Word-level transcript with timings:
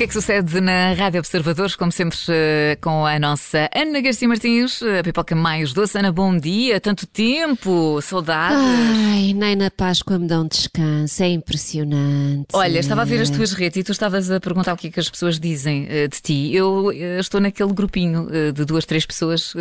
que 0.00 0.04
é 0.04 0.06
que 0.06 0.14
sucede 0.14 0.62
na 0.62 0.94
Rádio 0.94 1.18
Observadores? 1.18 1.76
Como 1.76 1.92
sempre, 1.92 2.16
eh, 2.30 2.78
com 2.80 3.04
a 3.04 3.18
nossa 3.18 3.68
Ana 3.74 4.00
Garcia 4.00 4.26
Martins, 4.26 4.82
a 4.82 5.02
pipoca 5.02 5.36
mais 5.36 5.74
doce. 5.74 5.98
Ana, 5.98 6.10
bom 6.10 6.38
dia, 6.38 6.80
tanto 6.80 7.06
tempo, 7.06 8.00
saudades. 8.00 8.56
Ai, 8.56 9.34
nem 9.34 9.54
na 9.54 9.70
Páscoa 9.70 10.18
me 10.18 10.26
dão 10.26 10.48
descanso, 10.48 11.22
é 11.22 11.28
impressionante. 11.28 12.46
Olha, 12.54 12.78
estava 12.78 13.02
a 13.02 13.04
ver 13.04 13.20
as 13.20 13.28
tuas 13.28 13.52
redes 13.52 13.76
e 13.76 13.82
tu 13.82 13.92
estavas 13.92 14.30
a 14.30 14.40
perguntar 14.40 14.72
o 14.72 14.76
que 14.78 14.86
é 14.86 14.90
que 14.90 15.00
as 15.00 15.10
pessoas 15.10 15.38
dizem 15.38 15.84
uh, 15.84 16.08
de 16.08 16.22
ti. 16.22 16.50
Eu 16.54 16.90
estou 17.18 17.38
naquele 17.38 17.74
grupinho 17.74 18.26
de 18.54 18.64
duas, 18.64 18.86
três 18.86 19.04
pessoas 19.04 19.52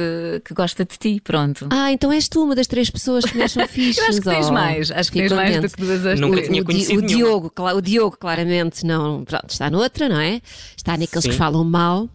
que 0.46 0.54
gosta 0.54 0.86
de 0.86 0.98
ti, 0.98 1.22
pronto. 1.22 1.68
Ah, 1.70 1.92
então 1.92 2.14
és 2.14 2.30
tu 2.30 2.46
uma 2.46 2.56
das 2.56 2.68
três 2.68 2.90
pessoas 2.90 3.26
que 3.26 3.36
me 3.36 3.44
acham 3.44 3.68
fixe. 3.68 4.00
Eu 4.00 4.06
acho 4.08 4.22
que 4.22 4.30
tens 4.30 4.48
oh, 4.48 4.54
mais, 4.54 4.90
acho 4.90 5.12
que 5.12 5.20
tens 5.20 5.34
mais 5.34 5.60
do 5.60 5.70
que 5.70 5.82
duas. 5.82 6.18
Nunca 6.18 6.42
tinha 6.44 6.64
conhecido 6.64 7.02
o, 7.02 7.04
o 7.04 7.06
Diogo, 7.06 7.52
o 7.58 7.82
Diogo, 7.82 8.18
claramente, 8.18 8.86
não, 8.86 9.26
pronto, 9.26 9.50
está 9.50 9.70
noutra, 9.70 10.08
não 10.08 10.18
é? 10.22 10.29
Está 10.76 10.98
naqueles 10.98 11.24
Sim. 11.24 11.30
que 11.32 11.36
falam 11.36 11.64
mal. 11.64 12.10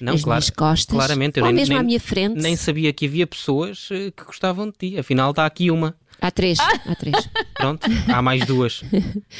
Não, 0.00 0.12
as 0.12 0.22
claro, 0.22 0.38
minhas 0.40 0.50
costas, 0.50 0.94
claramente, 0.94 1.38
eu 1.38 1.44
ou 1.44 1.50
nem, 1.50 1.56
mesmo 1.56 1.72
nem, 1.72 1.80
à 1.80 1.82
minha 1.82 2.00
frente. 2.00 2.38
Nem 2.38 2.54
sabia 2.54 2.92
que 2.92 3.06
havia 3.06 3.26
pessoas 3.26 3.88
eh, 3.90 4.10
que 4.10 4.24
gostavam 4.24 4.66
de 4.66 4.72
ti. 4.72 4.98
Afinal, 4.98 5.30
está 5.30 5.46
aqui 5.46 5.70
uma. 5.70 5.96
Há 6.20 6.30
três, 6.30 6.58
há 6.58 6.94
três. 6.94 7.16
Pronto, 7.54 7.86
há 8.08 8.20
mais 8.20 8.44
duas. 8.44 8.82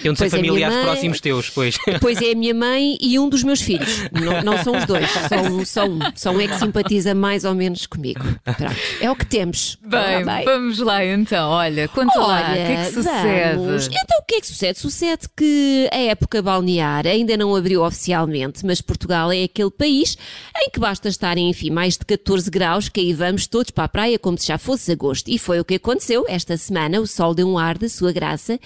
Tem 0.03 0.13
de 0.13 0.19
ser 0.19 0.31
familiares 0.31 0.75
mãe, 0.75 0.85
próximos 0.85 1.21
teus, 1.21 1.51
pois. 1.51 1.77
Pois 2.01 2.21
é 2.23 2.33
a 2.33 2.35
minha 2.35 2.55
mãe 2.55 2.97
e 3.01 3.19
um 3.19 3.29
dos 3.29 3.43
meus 3.43 3.61
filhos. 3.61 4.09
Não, 4.13 4.43
não 4.43 4.65
são 4.65 4.77
os 4.77 4.87
dois, 4.87 5.11
são, 5.11 5.65
são 5.65 5.89
um. 5.91 6.01
São 6.15 6.37
um 6.37 6.41
é 6.41 6.49
que 6.49 6.59
simpatiza 6.59 7.15
mais 7.15 7.45
ou 7.45 7.55
menos 7.55 7.87
comigo. 7.87 8.21
Pronto, 8.45 8.77
é 9.01 9.11
o 9.11 9.15
que 9.15 9.27
temos. 9.27 9.79
Bem, 9.83 10.25
bem. 10.25 10.45
vamos 10.45 10.79
lá 10.79 11.05
então. 11.05 11.51
Olha, 11.51 11.87
conta 11.89 12.19
Olha, 12.19 12.27
lá, 12.27 12.51
o 12.51 12.55
que 12.55 12.59
é 12.59 12.85
que 12.85 12.93
sucede? 12.93 13.57
Vamos. 13.57 13.87
Então, 13.87 14.19
o 14.19 14.25
que 14.27 14.35
é 14.37 14.41
que 14.41 14.47
sucede? 14.47 14.79
Sucede 14.79 15.29
que 15.37 15.89
a 15.93 15.99
época 15.99 16.41
balnear 16.41 17.07
ainda 17.07 17.37
não 17.37 17.55
abriu 17.55 17.85
oficialmente, 17.85 18.65
mas 18.65 18.81
Portugal 18.81 19.31
é 19.31 19.45
aquele 19.45 19.71
país 19.71 20.17
em 20.57 20.71
que 20.71 20.81
basta 20.81 21.09
estarem, 21.09 21.51
enfim, 21.51 21.71
mais 21.71 21.99
de 21.99 22.07
14 22.07 22.51
graus, 22.51 22.89
que 22.89 23.01
aí 23.01 23.13
vamos 23.13 23.47
todos 23.47 23.71
para 23.71 23.85
a 23.85 23.89
praia 23.89 24.19
como 24.19 24.39
se 24.39 24.47
já 24.47 24.57
fosse 24.57 24.93
agosto. 24.93 25.29
E 25.29 25.39
foi 25.39 25.61
o 25.61 25.65
que 25.65 25.75
aconteceu 25.75 26.25
esta 26.27 26.57
semana 26.57 26.70
semana 26.71 27.01
o 27.01 27.07
sol 27.07 27.35
deu 27.35 27.49
um 27.49 27.59
ar 27.59 27.77
da 27.77 27.89
sua 27.89 28.13
graça 28.13 28.59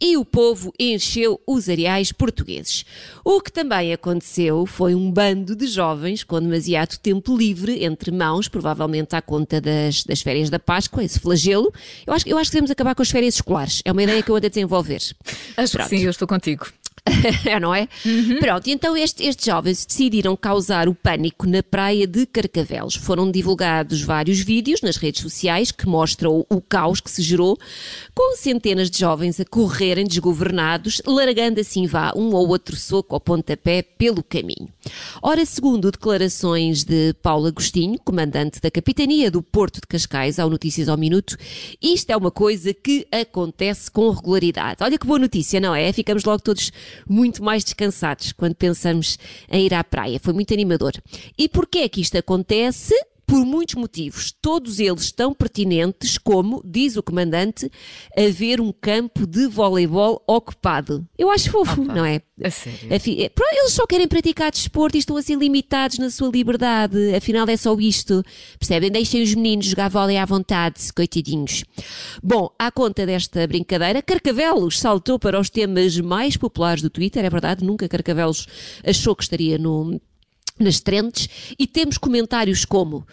e 0.00 0.16
o 0.16 0.24
povo 0.24 0.72
encheu 0.78 1.40
os 1.46 1.68
areais 1.68 2.10
portugueses. 2.10 2.84
O 3.24 3.40
que 3.40 3.52
também 3.52 3.92
aconteceu 3.92 4.66
foi 4.66 4.94
um 4.94 5.10
bando 5.10 5.54
de 5.54 5.68
jovens 5.68 6.24
com 6.24 6.40
demasiado 6.40 6.98
tempo 6.98 7.36
livre 7.36 7.84
entre 7.84 8.10
mãos, 8.10 8.48
provavelmente 8.48 9.14
à 9.14 9.22
conta 9.22 9.60
das, 9.60 10.02
das 10.02 10.20
férias 10.20 10.50
da 10.50 10.58
Páscoa, 10.58 11.04
esse 11.04 11.20
flagelo. 11.20 11.72
Eu 12.04 12.12
acho, 12.12 12.28
eu 12.28 12.36
acho 12.36 12.50
que 12.50 12.54
devemos 12.54 12.72
acabar 12.72 12.94
com 12.94 13.02
as 13.02 13.10
férias 13.10 13.36
escolares. 13.36 13.80
É 13.84 13.92
uma 13.92 14.02
ideia 14.02 14.22
que 14.22 14.30
eu 14.30 14.36
ando 14.36 14.46
a 14.46 14.50
desenvolver. 14.50 15.00
Acho 15.56 15.72
Pronto. 15.72 15.88
que 15.88 15.96
sim, 15.96 16.04
eu 16.04 16.10
estou 16.10 16.26
contigo. 16.26 16.66
não 17.60 17.74
é? 17.74 17.86
Uhum. 18.04 18.38
Pronto, 18.38 18.68
então 18.68 18.96
este, 18.96 19.24
estes 19.24 19.44
jovens 19.44 19.84
decidiram 19.84 20.34
causar 20.36 20.88
o 20.88 20.94
pânico 20.94 21.46
na 21.46 21.62
praia 21.62 22.06
de 22.06 22.24
Carcavelos. 22.24 22.94
Foram 22.94 23.30
divulgados 23.30 24.00
vários 24.00 24.40
vídeos 24.40 24.80
nas 24.80 24.96
redes 24.96 25.20
sociais 25.20 25.70
que 25.70 25.86
mostram 25.86 26.46
o 26.48 26.60
caos 26.62 27.00
que 27.00 27.10
se 27.10 27.22
gerou, 27.22 27.58
com 28.14 28.36
centenas 28.36 28.90
de 28.90 28.98
jovens 28.98 29.38
a 29.38 29.44
correrem 29.44 30.06
desgovernados, 30.06 31.02
largando 31.06 31.60
assim 31.60 31.86
vá 31.86 32.12
um 32.16 32.32
ou 32.34 32.48
outro 32.48 32.74
soco 32.74 33.14
ao 33.14 33.20
pontapé 33.20 33.82
pelo 33.82 34.22
caminho. 34.22 34.68
Ora, 35.22 35.44
segundo 35.44 35.90
declarações 35.90 36.84
de 36.84 37.14
Paulo 37.22 37.46
Agostinho, 37.46 37.98
comandante 38.02 38.60
da 38.60 38.70
Capitania 38.70 39.30
do 39.30 39.42
Porto 39.42 39.76
de 39.76 39.86
Cascais, 39.86 40.38
ao 40.38 40.48
Notícias 40.48 40.88
ao 40.88 40.96
Minuto, 40.96 41.36
isto 41.82 42.10
é 42.10 42.16
uma 42.16 42.30
coisa 42.30 42.72
que 42.72 43.06
acontece 43.12 43.90
com 43.90 44.08
regularidade. 44.10 44.82
Olha 44.82 44.98
que 44.98 45.06
boa 45.06 45.18
notícia, 45.18 45.60
não 45.60 45.74
é? 45.74 45.92
Ficamos 45.92 46.24
logo 46.24 46.42
todos 46.42 46.72
muito 47.08 47.42
mais 47.42 47.64
descansados 47.64 48.32
quando 48.32 48.54
pensamos 48.54 49.18
em 49.50 49.66
ir 49.66 49.74
à 49.74 49.82
praia. 49.82 50.20
Foi 50.20 50.32
muito 50.32 50.52
animador. 50.52 50.92
E 51.36 51.48
porquê 51.48 51.78
é 51.78 51.88
que 51.88 52.00
isto 52.00 52.16
acontece? 52.16 52.94
Por 53.26 53.44
muitos 53.44 53.74
motivos, 53.74 54.32
todos 54.40 54.78
eles 54.78 55.10
tão 55.10 55.34
pertinentes 55.34 56.18
como, 56.18 56.62
diz 56.64 56.96
o 56.96 57.02
comandante, 57.02 57.70
haver 58.16 58.60
um 58.60 58.72
campo 58.72 59.26
de 59.26 59.46
voleibol 59.46 60.22
ocupado. 60.26 61.06
Eu 61.18 61.30
acho 61.30 61.50
fofo, 61.50 61.82
Opa, 61.82 61.94
não 61.94 62.04
é? 62.04 62.20
A 62.42 62.50
sério? 62.50 62.88
É, 62.90 62.96
eles 62.96 63.72
só 63.72 63.86
querem 63.86 64.08
praticar 64.08 64.50
desporto 64.50 64.96
e 64.96 65.00
estão 65.00 65.16
assim 65.16 65.36
limitados 65.36 65.98
na 65.98 66.10
sua 66.10 66.28
liberdade. 66.28 67.14
Afinal, 67.14 67.48
é 67.48 67.56
só 67.56 67.74
isto. 67.78 68.22
Percebem? 68.58 68.90
Deixem 68.90 69.22
os 69.22 69.34
meninos 69.34 69.66
jogar 69.66 69.88
vôlei 69.88 70.16
à 70.16 70.24
vontade, 70.24 70.92
coitadinhos. 70.92 71.64
Bom, 72.22 72.50
à 72.58 72.70
conta 72.70 73.06
desta 73.06 73.46
brincadeira, 73.46 74.02
Carcavelos 74.02 74.80
saltou 74.80 75.18
para 75.18 75.38
os 75.38 75.48
temas 75.48 75.98
mais 76.00 76.36
populares 76.36 76.82
do 76.82 76.90
Twitter. 76.90 77.24
É 77.24 77.30
verdade, 77.30 77.64
nunca 77.64 77.88
Carcavelos 77.88 78.46
achou 78.84 79.14
que 79.14 79.22
estaria 79.22 79.56
no 79.56 80.00
nas 80.58 80.80
trentes 80.80 81.28
e 81.58 81.66
temos 81.66 81.98
comentários 81.98 82.64
como 82.64 83.06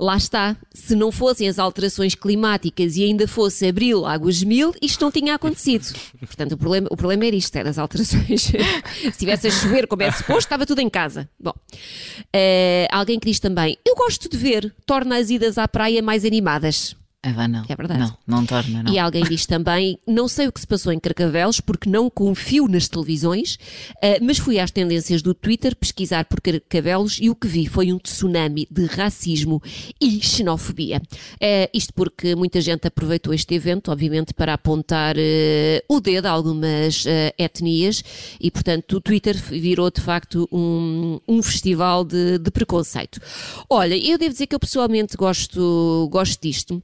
Lá 0.00 0.16
está, 0.16 0.56
se 0.72 0.96
não 0.96 1.12
fossem 1.12 1.46
as 1.46 1.58
alterações 1.58 2.14
climáticas 2.14 2.96
e 2.96 3.04
ainda 3.04 3.28
fosse 3.28 3.68
abril, 3.68 4.06
águas 4.06 4.42
mil, 4.42 4.74
isto 4.80 5.04
não 5.04 5.12
tinha 5.12 5.34
acontecido. 5.34 5.94
Portanto, 6.20 6.52
o 6.52 6.56
problema, 6.56 6.88
o 6.90 6.96
problema 6.96 7.26
era 7.26 7.36
isto, 7.36 7.54
eram 7.54 7.68
as 7.68 7.78
alterações. 7.78 8.44
se 9.12 9.18
tivesse 9.18 9.48
a 9.48 9.50
chover 9.50 9.86
como 9.86 10.02
é 10.02 10.10
suposto, 10.10 10.38
estava 10.38 10.64
tudo 10.64 10.80
em 10.80 10.88
casa. 10.88 11.28
Bom, 11.38 11.50
uh, 11.52 12.88
alguém 12.90 13.20
que 13.20 13.28
diz 13.28 13.38
também, 13.38 13.76
eu 13.84 13.94
gosto 13.94 14.26
de 14.26 14.38
ver, 14.38 14.74
torna 14.86 15.18
as 15.18 15.28
idas 15.28 15.58
à 15.58 15.68
praia 15.68 16.00
mais 16.00 16.24
animadas. 16.24 16.96
Ah, 17.22 17.46
não. 17.46 17.64
É 17.68 17.76
verdade. 17.76 18.00
Não, 18.00 18.16
não 18.26 18.46
torna, 18.46 18.82
não. 18.82 18.90
E 18.90 18.98
alguém 18.98 19.22
diz 19.24 19.44
também: 19.44 19.98
não 20.06 20.26
sei 20.26 20.48
o 20.48 20.52
que 20.52 20.60
se 20.60 20.66
passou 20.66 20.90
em 20.90 20.98
Carcavelos 20.98 21.60
porque 21.60 21.88
não 21.88 22.08
confio 22.08 22.66
nas 22.66 22.88
televisões, 22.88 23.56
uh, 23.96 24.22
mas 24.22 24.38
fui 24.38 24.58
às 24.58 24.70
tendências 24.70 25.20
do 25.20 25.34
Twitter 25.34 25.76
pesquisar 25.76 26.24
por 26.24 26.40
Carcavelos 26.40 27.18
e 27.20 27.28
o 27.28 27.34
que 27.34 27.46
vi 27.46 27.66
foi 27.66 27.92
um 27.92 27.98
tsunami 27.98 28.66
de 28.70 28.86
racismo 28.86 29.62
e 30.00 30.18
xenofobia. 30.22 31.02
Uh, 31.34 31.68
isto 31.74 31.92
porque 31.92 32.34
muita 32.34 32.58
gente 32.58 32.86
aproveitou 32.88 33.34
este 33.34 33.54
evento, 33.54 33.92
obviamente, 33.92 34.32
para 34.32 34.54
apontar 34.54 35.14
uh, 35.14 35.94
o 35.94 36.00
dedo 36.00 36.24
a 36.24 36.30
algumas 36.30 37.04
etnias 37.36 38.02
e, 38.40 38.50
portanto, 38.50 38.96
o 38.96 39.00
Twitter 39.00 39.36
virou 39.36 39.90
de 39.90 40.00
facto 40.00 40.48
um, 40.50 41.20
um 41.28 41.42
festival 41.42 42.02
de, 42.02 42.38
de 42.38 42.50
preconceito. 42.50 43.20
Olha, 43.68 43.94
eu 43.94 44.16
devo 44.16 44.32
dizer 44.32 44.46
que 44.46 44.54
eu 44.54 44.60
pessoalmente 44.60 45.18
gosto, 45.18 46.08
gosto 46.10 46.40
disto 46.42 46.82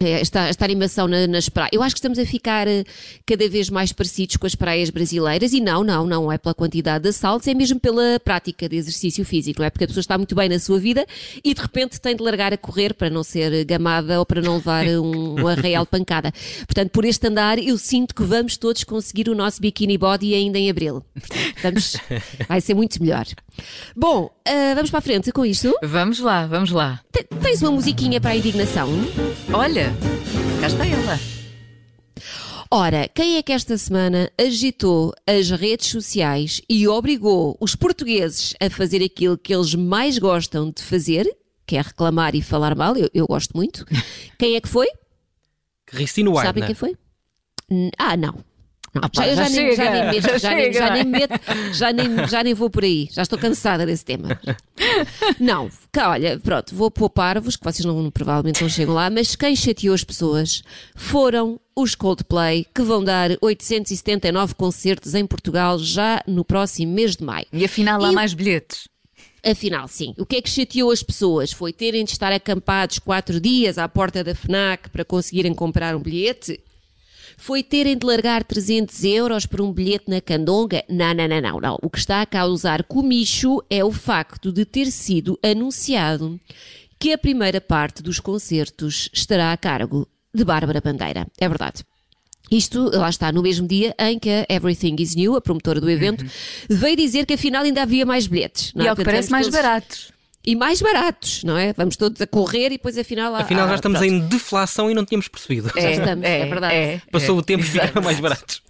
esta, 0.00 0.48
esta 0.48 0.64
animação 0.64 1.06
na, 1.06 1.26
nas 1.26 1.48
praias. 1.48 1.70
Eu 1.72 1.82
acho 1.82 1.94
que 1.94 1.98
estamos 1.98 2.18
a 2.18 2.26
ficar 2.26 2.66
eh, 2.66 2.84
cada 3.26 3.48
vez 3.48 3.70
mais 3.70 3.92
parecidos 3.92 4.36
com 4.36 4.46
as 4.46 4.54
praias 4.54 4.90
brasileiras 4.90 5.52
e 5.52 5.60
não, 5.60 5.84
não, 5.84 6.06
não 6.06 6.32
é 6.32 6.38
pela 6.38 6.54
quantidade 6.54 7.02
de 7.04 7.10
assaltos, 7.10 7.46
é 7.46 7.54
mesmo 7.54 7.78
pela 7.78 8.18
prática 8.20 8.68
de 8.68 8.76
exercício 8.76 9.24
físico, 9.24 9.60
não 9.60 9.66
é? 9.66 9.70
Porque 9.70 9.84
a 9.84 9.86
pessoa 9.86 10.00
está 10.00 10.18
muito 10.18 10.34
bem 10.34 10.48
na 10.48 10.58
sua 10.58 10.78
vida 10.78 11.06
e 11.44 11.54
de 11.54 11.60
repente 11.60 12.00
tem 12.00 12.16
de 12.16 12.22
largar 12.22 12.52
a 12.52 12.56
correr 12.56 12.94
para 12.94 13.10
não 13.10 13.22
ser 13.22 13.64
gamada 13.64 14.18
ou 14.18 14.26
para 14.26 14.42
não 14.42 14.56
levar 14.56 14.86
um, 14.98 15.40
um 15.42 15.46
arraial 15.46 15.86
pancada. 15.86 16.32
Portanto, 16.66 16.90
por 16.90 17.04
este 17.04 17.26
andar, 17.28 17.58
eu 17.58 17.78
sinto 17.78 18.14
que 18.14 18.22
vamos 18.22 18.56
todos 18.56 18.84
conseguir 18.84 19.28
o 19.28 19.34
nosso 19.34 19.60
bikini 19.60 19.96
body 19.96 20.34
ainda 20.34 20.58
em 20.58 20.70
abril. 20.70 21.04
Portanto, 21.14 21.62
vamos, 21.62 21.96
vai 22.48 22.60
ser 22.60 22.74
muito 22.74 23.00
melhor. 23.00 23.26
Bom, 23.96 24.24
uh, 24.26 24.74
vamos 24.74 24.90
para 24.90 24.98
a 24.98 25.02
frente 25.02 25.32
com 25.32 25.44
isto? 25.44 25.72
Vamos 25.82 26.18
lá, 26.20 26.46
vamos 26.46 26.70
lá. 26.70 27.00
tens 27.42 27.62
uma 27.62 27.72
musiquinha 27.72 28.20
para 28.20 28.30
a 28.30 28.36
indignação? 28.36 28.88
Olha, 29.52 29.92
cá 30.60 30.66
está 30.66 30.86
ela. 30.86 31.18
Ora, 32.74 33.06
quem 33.06 33.36
é 33.36 33.42
que 33.42 33.52
esta 33.52 33.76
semana 33.76 34.30
agitou 34.40 35.12
as 35.26 35.50
redes 35.50 35.88
sociais 35.88 36.62
e 36.70 36.88
obrigou 36.88 37.54
os 37.60 37.76
portugueses 37.76 38.54
a 38.58 38.70
fazer 38.70 39.04
aquilo 39.04 39.36
que 39.36 39.54
eles 39.54 39.74
mais 39.74 40.18
gostam 40.18 40.70
de 40.70 40.82
fazer, 40.82 41.30
que 41.66 41.76
é 41.76 41.82
reclamar 41.82 42.34
e 42.34 42.40
falar 42.40 42.74
mal? 42.74 42.96
Eu, 42.96 43.10
eu 43.12 43.26
gosto 43.26 43.54
muito. 43.54 43.84
Quem 44.38 44.56
é 44.56 44.60
que 44.60 44.68
foi? 44.68 44.88
Cristina 45.84 46.30
Weidner. 46.30 46.46
Sabem 46.46 46.64
quem 46.64 46.74
foi? 46.74 46.96
Ah, 47.98 48.16
não. 48.16 48.42
Não, 48.94 49.08
já, 49.10 49.26
já, 49.26 49.34
já, 49.34 49.48
nem, 49.48 49.74
já, 49.74 49.90
nem, 49.90 50.04
meto, 50.10 50.38
já, 50.38 50.54
nem, 50.54 50.72
já, 50.72 50.90
nem 50.90 51.04
meto, 51.04 51.40
já, 51.72 51.92
nem, 51.92 52.28
já 52.28 52.44
nem 52.44 52.52
vou 52.52 52.68
por 52.68 52.84
aí, 52.84 53.08
já 53.10 53.22
estou 53.22 53.38
cansada 53.38 53.86
desse 53.86 54.04
tema. 54.04 54.38
Não, 55.40 55.70
cá, 55.90 56.10
olha, 56.10 56.38
pronto, 56.38 56.74
vou 56.74 56.90
poupar-vos, 56.90 57.56
que 57.56 57.64
vocês 57.64 57.84
não, 57.86 58.10
provavelmente 58.10 58.60
não 58.60 58.68
chegam 58.68 58.94
lá, 58.94 59.08
mas 59.08 59.34
quem 59.34 59.56
chateou 59.56 59.94
as 59.94 60.04
pessoas 60.04 60.62
foram 60.94 61.58
os 61.74 61.94
Coldplay, 61.94 62.66
que 62.74 62.82
vão 62.82 63.02
dar 63.02 63.30
879 63.40 64.54
concertos 64.56 65.14
em 65.14 65.26
Portugal 65.26 65.78
já 65.78 66.22
no 66.26 66.44
próximo 66.44 66.92
mês 66.92 67.16
de 67.16 67.24
maio. 67.24 67.46
E 67.50 67.64
afinal 67.64 68.04
há 68.04 68.12
e... 68.12 68.14
mais 68.14 68.34
bilhetes. 68.34 68.88
Afinal, 69.44 69.88
sim. 69.88 70.14
O 70.18 70.26
que 70.26 70.36
é 70.36 70.42
que 70.42 70.50
chateou 70.50 70.90
as 70.90 71.02
pessoas? 71.02 71.50
Foi 71.50 71.72
terem 71.72 72.04
de 72.04 72.12
estar 72.12 72.32
acampados 72.32 72.98
quatro 72.98 73.40
dias 73.40 73.76
à 73.76 73.88
porta 73.88 74.22
da 74.22 74.34
FNAC 74.34 74.90
para 74.90 75.04
conseguirem 75.04 75.52
comprar 75.54 75.96
um 75.96 76.00
bilhete? 76.00 76.60
Foi 77.42 77.60
terem 77.60 77.98
de 77.98 78.06
largar 78.06 78.44
300 78.44 79.02
euros 79.02 79.46
por 79.46 79.60
um 79.60 79.72
bilhete 79.72 80.04
na 80.08 80.20
Candonga? 80.20 80.84
Não, 80.88 81.12
não, 81.12 81.26
não, 81.26 81.40
não, 81.40 81.60
não. 81.60 81.78
O 81.82 81.90
que 81.90 81.98
está 81.98 82.22
a 82.22 82.26
causar 82.26 82.84
comicho 82.84 83.60
é 83.68 83.84
o 83.84 83.90
facto 83.90 84.52
de 84.52 84.64
ter 84.64 84.92
sido 84.92 85.36
anunciado 85.42 86.40
que 87.00 87.12
a 87.12 87.18
primeira 87.18 87.60
parte 87.60 88.00
dos 88.00 88.20
concertos 88.20 89.10
estará 89.12 89.52
a 89.52 89.56
cargo 89.56 90.06
de 90.32 90.44
Bárbara 90.44 90.80
Bandeira. 90.80 91.26
É 91.36 91.48
verdade. 91.48 91.82
Isto, 92.48 92.96
lá 92.96 93.10
está, 93.10 93.32
no 93.32 93.42
mesmo 93.42 93.66
dia 93.66 93.92
em 93.98 94.20
que 94.20 94.30
a 94.30 94.46
Everything 94.48 94.94
is 95.00 95.16
New, 95.16 95.34
a 95.34 95.40
promotora 95.40 95.80
do 95.80 95.90
evento, 95.90 96.22
uhum. 96.22 96.28
veio 96.70 96.96
dizer 96.96 97.26
que 97.26 97.34
afinal 97.34 97.64
ainda 97.64 97.82
havia 97.82 98.06
mais 98.06 98.28
bilhetes. 98.28 98.72
Não 98.72 98.84
é? 98.84 98.86
E 98.86 98.88
ao 98.88 98.94
que 98.94 99.02
parece 99.02 99.32
mais 99.32 99.46
todos... 99.46 99.60
baratos 99.60 100.11
e 100.44 100.56
mais 100.56 100.82
baratos, 100.82 101.44
não 101.44 101.56
é? 101.56 101.72
Vamos 101.72 101.96
todos 101.96 102.20
a 102.20 102.26
correr 102.26 102.66
e 102.66 102.70
depois 102.70 102.98
afinal. 102.98 103.34
Afinal, 103.34 103.68
já 103.68 103.76
estamos 103.76 103.98
pronto. 103.98 104.12
em 104.12 104.20
deflação 104.26 104.90
e 104.90 104.94
não 104.94 105.04
tínhamos 105.04 105.28
percebido. 105.28 105.70
É, 105.76 105.80
já 105.80 105.90
estamos, 105.90 106.24
é, 106.24 106.40
é 106.40 106.46
verdade. 106.46 106.74
É, 106.74 107.02
Passou 107.10 107.38
o 107.38 107.42
tempo 107.42 107.62
e 107.62 107.66
ficaram 107.66 108.02
mais 108.02 108.18
baratos. 108.18 108.62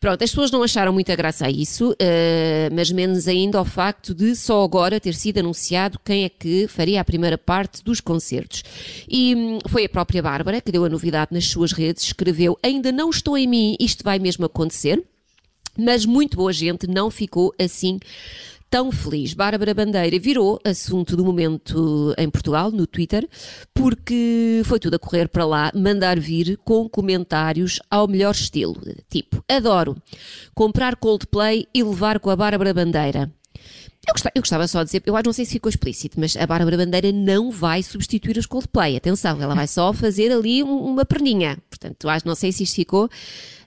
Pronto, 0.00 0.24
as 0.24 0.30
pessoas 0.30 0.50
não 0.50 0.62
acharam 0.62 0.94
muita 0.94 1.14
graça 1.14 1.44
a 1.44 1.50
isso, 1.50 1.90
uh, 1.90 2.74
mas 2.74 2.90
menos 2.90 3.28
ainda 3.28 3.58
ao 3.58 3.66
facto 3.66 4.14
de 4.14 4.34
só 4.34 4.64
agora 4.64 4.98
ter 4.98 5.12
sido 5.14 5.40
anunciado 5.40 6.00
quem 6.02 6.24
é 6.24 6.28
que 6.30 6.66
faria 6.68 7.02
a 7.02 7.04
primeira 7.04 7.36
parte 7.36 7.84
dos 7.84 8.00
concertos. 8.00 8.64
E 9.06 9.34
hum, 9.34 9.58
foi 9.68 9.84
a 9.84 9.88
própria 9.90 10.22
Bárbara 10.22 10.62
que 10.62 10.72
deu 10.72 10.86
a 10.86 10.88
novidade 10.88 11.32
nas 11.32 11.44
suas 11.44 11.72
redes, 11.72 12.04
escreveu: 12.04 12.58
Ainda 12.62 12.90
não 12.90 13.10
estou 13.10 13.36
em 13.36 13.46
mim, 13.46 13.76
isto 13.78 14.02
vai 14.02 14.18
mesmo 14.18 14.46
acontecer. 14.46 15.04
Mas 15.78 16.04
muito 16.04 16.36
boa 16.36 16.52
gente 16.52 16.86
não 16.86 17.10
ficou 17.10 17.54
assim 17.58 18.00
tão 18.70 18.92
feliz. 18.92 19.34
Bárbara 19.34 19.74
Bandeira 19.74 20.18
virou 20.18 20.60
assunto 20.64 21.16
do 21.16 21.24
momento 21.24 22.14
em 22.16 22.30
Portugal, 22.30 22.70
no 22.70 22.86
Twitter, 22.86 23.28
porque 23.74 24.62
foi 24.64 24.78
tudo 24.78 24.94
a 24.94 24.98
correr 24.98 25.28
para 25.28 25.44
lá, 25.44 25.72
mandar 25.74 26.18
vir 26.18 26.56
com 26.64 26.88
comentários 26.88 27.80
ao 27.90 28.06
melhor 28.06 28.32
estilo. 28.32 28.80
Tipo, 29.10 29.44
adoro 29.48 29.96
comprar 30.54 30.96
Coldplay 30.96 31.66
e 31.74 31.82
levar 31.82 32.20
com 32.20 32.30
a 32.30 32.36
Bárbara 32.36 32.72
Bandeira. 32.72 33.30
Eu 34.06 34.14
gostava, 34.14 34.32
eu 34.34 34.42
gostava, 34.42 34.66
só 34.66 34.82
de 34.82 34.86
dizer, 34.86 35.02
eu 35.04 35.14
não 35.24 35.32
sei 35.32 35.44
se 35.44 35.52
ficou 35.52 35.68
explícito, 35.68 36.18
mas 36.18 36.34
a 36.34 36.46
Bárbara 36.46 36.76
Bandeira 36.76 37.12
não 37.12 37.50
vai 37.50 37.82
substituir 37.82 38.38
os 38.38 38.46
Coldplay. 38.46 38.96
Atenção, 38.96 39.40
ela 39.40 39.54
vai 39.54 39.66
só 39.66 39.92
fazer 39.92 40.32
ali 40.32 40.62
uma 40.62 41.04
perninha. 41.04 41.58
Portanto, 41.68 42.06
não 42.24 42.34
sei 42.34 42.50
se 42.50 42.62
isto 42.62 42.76
ficou 42.76 43.10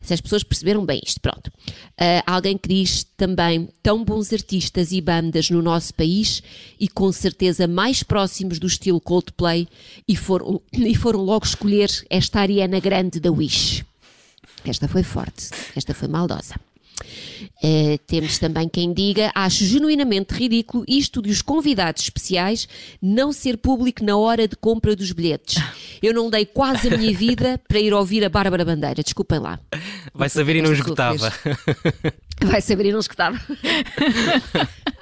se 0.03 0.13
as 0.13 0.19
pessoas 0.19 0.43
perceberam 0.43 0.85
bem 0.85 0.99
isto, 1.05 1.21
pronto. 1.21 1.47
Uh, 1.47 2.21
alguém 2.25 2.57
que 2.57 2.67
diz 2.67 3.05
também 3.15 3.69
tão 3.81 4.03
bons 4.03 4.33
artistas 4.33 4.91
e 4.91 4.99
bandas 4.99 5.49
no 5.49 5.61
nosso 5.61 5.93
país 5.93 6.43
e 6.79 6.87
com 6.89 7.11
certeza 7.11 7.67
mais 7.67 8.03
próximos 8.03 8.59
do 8.59 8.67
estilo 8.67 8.99
Coldplay 8.99 9.67
e 10.07 10.15
foram, 10.15 10.61
e 10.73 10.93
foram 10.93 11.21
logo 11.21 11.45
escolher 11.45 11.89
esta 12.09 12.41
Ariana 12.41 12.79
Grande 12.79 13.19
da 13.19 13.31
Wish. 13.31 13.85
Esta 14.65 14.87
foi 14.87 15.03
forte, 15.03 15.49
esta 15.75 15.93
foi 15.93 16.07
maldosa. 16.07 16.55
Uh, 17.63 17.97
temos 18.07 18.37
também 18.39 18.67
quem 18.67 18.93
diga: 18.93 19.31
acho 19.33 19.65
genuinamente 19.65 20.33
ridículo 20.33 20.83
isto 20.87 21.21
de 21.21 21.29
os 21.29 21.41
convidados 21.41 22.03
especiais 22.03 22.67
não 23.01 23.31
ser 23.31 23.57
público 23.57 24.03
na 24.03 24.17
hora 24.17 24.47
de 24.47 24.55
compra 24.55 24.95
dos 24.95 25.11
bilhetes. 25.11 25.61
Eu 26.01 26.13
não 26.13 26.29
dei 26.29 26.45
quase 26.45 26.93
a 26.93 26.97
minha 26.97 27.15
vida 27.15 27.59
para 27.67 27.79
ir 27.79 27.93
ouvir 27.93 28.23
a 28.23 28.29
Bárbara 28.29 28.65
Bandeira, 28.65 29.03
desculpem 29.03 29.39
lá. 29.39 29.59
Vai 30.13 30.29
saber 30.29 30.57
e 30.57 30.61
não 30.61 30.73
esgotava. 30.73 31.31
Vai 32.41 32.61
saber 32.61 32.87
e 32.87 32.91
não 32.91 32.99
esgotava. 32.99 33.39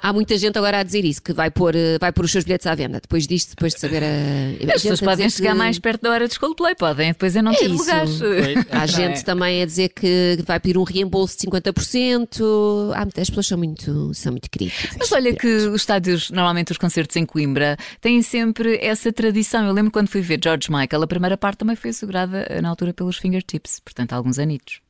Há 0.02 0.12
muita 0.12 0.36
gente 0.36 0.58
agora 0.58 0.80
a 0.80 0.82
dizer 0.82 1.04
isso, 1.04 1.22
que 1.22 1.32
vai 1.32 1.48
pôr, 1.48 1.76
eh, 1.76 1.96
vai 2.00 2.10
pôr 2.10 2.24
os 2.24 2.32
seus 2.32 2.42
bilhetes 2.42 2.66
à 2.66 2.74
venda. 2.74 3.00
Depois 3.00 3.24
disto, 3.24 3.50
depois 3.50 3.72
de 3.72 3.78
saber 3.78 4.02
a. 4.02 4.74
As 4.74 4.82
pessoas 4.82 5.00
podem 5.00 5.30
chegar 5.30 5.52
que... 5.52 5.58
mais 5.58 5.78
perto 5.78 6.02
da 6.02 6.10
hora 6.10 6.26
de 6.26 6.38
Coldplay, 6.40 6.74
podem, 6.74 7.12
depois 7.12 7.36
é 7.36 7.42
não 7.42 7.52
é 7.52 7.56
ter 7.56 7.68
lugares. 7.68 8.20
Há 8.70 8.86
gente 8.86 9.20
é. 9.20 9.22
também 9.22 9.62
a 9.62 9.64
dizer 9.64 9.90
que 9.90 10.38
vai 10.44 10.58
pedir 10.58 10.76
um 10.76 10.82
reembolso 10.82 11.36
de 11.38 11.46
50%. 11.46 12.92
Há, 12.94 13.02
as 13.20 13.28
pessoas 13.28 13.46
são 13.46 13.58
muito, 13.58 14.12
são 14.12 14.32
muito 14.32 14.50
críticas. 14.50 14.96
Mas 14.98 15.12
olha 15.12 15.32
que 15.32 15.46
os 15.46 15.82
estádios, 15.82 16.30
normalmente 16.30 16.72
os 16.72 16.78
concertos 16.78 17.14
em 17.14 17.24
Coimbra, 17.24 17.76
têm 18.00 18.22
sempre 18.22 18.78
essa 18.82 19.12
tradição. 19.12 19.64
Eu 19.66 19.72
lembro 19.72 19.92
quando 19.92 20.08
fui 20.08 20.20
ver 20.20 20.40
George 20.42 20.68
Michael, 20.68 21.02
a 21.04 21.06
primeira 21.06 21.36
parte 21.36 21.58
também 21.58 21.76
foi 21.76 21.90
assegurada 21.90 22.44
na 22.60 22.68
altura 22.68 22.92
pelos 22.92 23.18
fingertips, 23.18 23.78
portanto, 23.78 24.14
há 24.14 24.16
alguns 24.16 24.40
anitos. 24.40 24.80